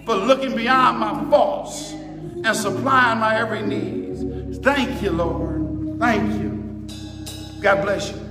for 0.05 0.15
looking 0.15 0.55
beyond 0.55 0.99
my 0.99 1.29
faults 1.29 1.93
and 1.93 2.55
supplying 2.55 3.19
my 3.19 3.37
every 3.37 3.61
need. 3.61 4.61
Thank 4.63 5.01
you, 5.01 5.11
Lord. 5.11 5.99
Thank 5.99 6.41
you. 6.41 6.87
God 7.61 7.83
bless 7.83 8.11
you. 8.11 8.22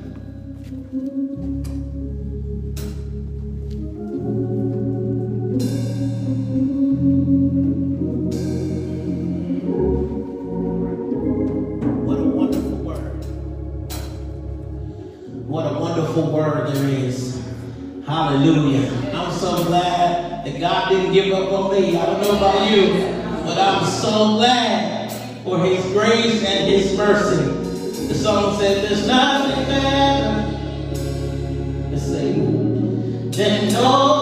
Hallelujah. 18.33 18.89
I'm 19.13 19.31
so 19.31 19.63
glad 19.65 20.47
that 20.47 20.59
God 20.59 20.89
didn't 20.89 21.13
give 21.13 21.35
up 21.35 21.53
on 21.53 21.71
me. 21.71 21.99
I 21.99 22.07
don't 22.07 22.23
know 22.23 22.39
about 22.39 22.71
you, 22.71 22.95
but 23.45 23.59
I'm 23.59 23.85
so 23.85 24.37
glad 24.37 25.13
for 25.45 25.63
his 25.63 25.85
grace 25.93 26.43
and 26.43 26.67
his 26.67 26.97
mercy. 26.97 27.45
The 28.09 28.15
song 28.15 28.59
said, 28.59 28.89
There's 28.89 29.07
nothing 29.07 29.67
better. 29.67 30.49
Let's 31.91 32.05
sing. 32.05 33.31
Than 33.33 33.71
knowing 33.75 34.22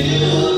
You. 0.00 0.49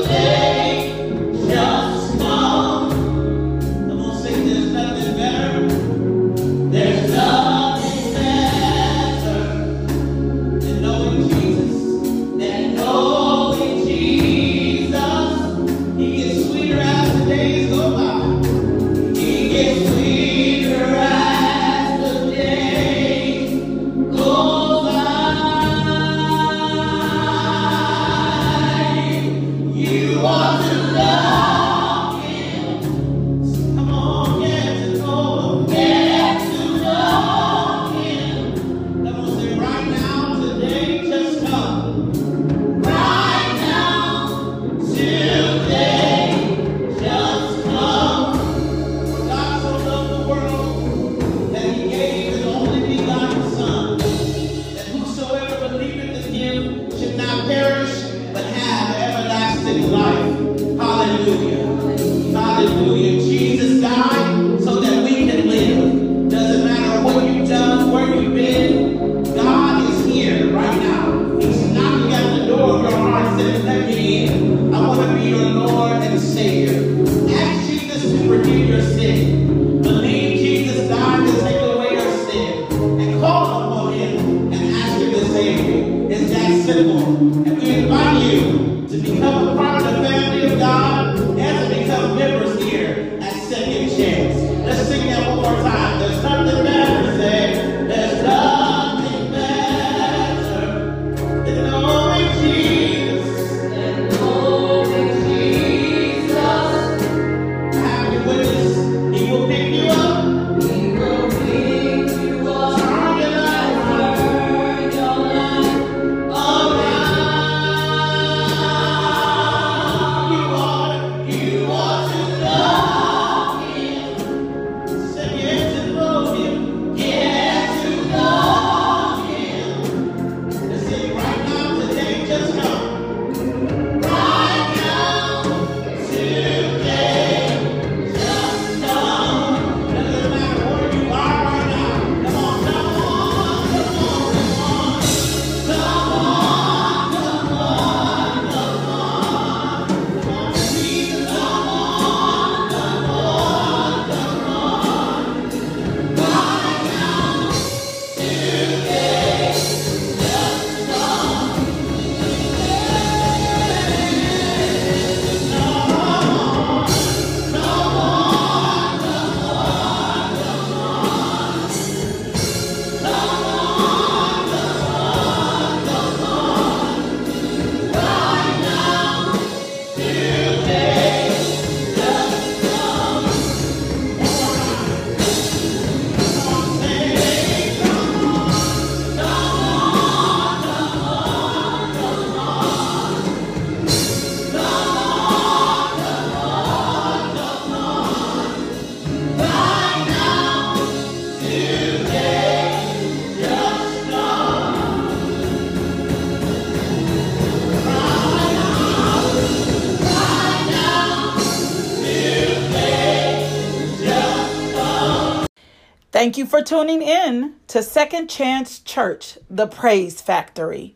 Thank 216.23 216.37
you 216.37 216.45
for 216.45 216.61
tuning 216.61 217.01
in 217.01 217.55
to 217.67 217.83
Second 217.83 218.29
Chance 218.29 218.79
Church, 218.79 219.37
the 219.49 219.67
Praise 219.67 220.21
Factory. 220.21 220.95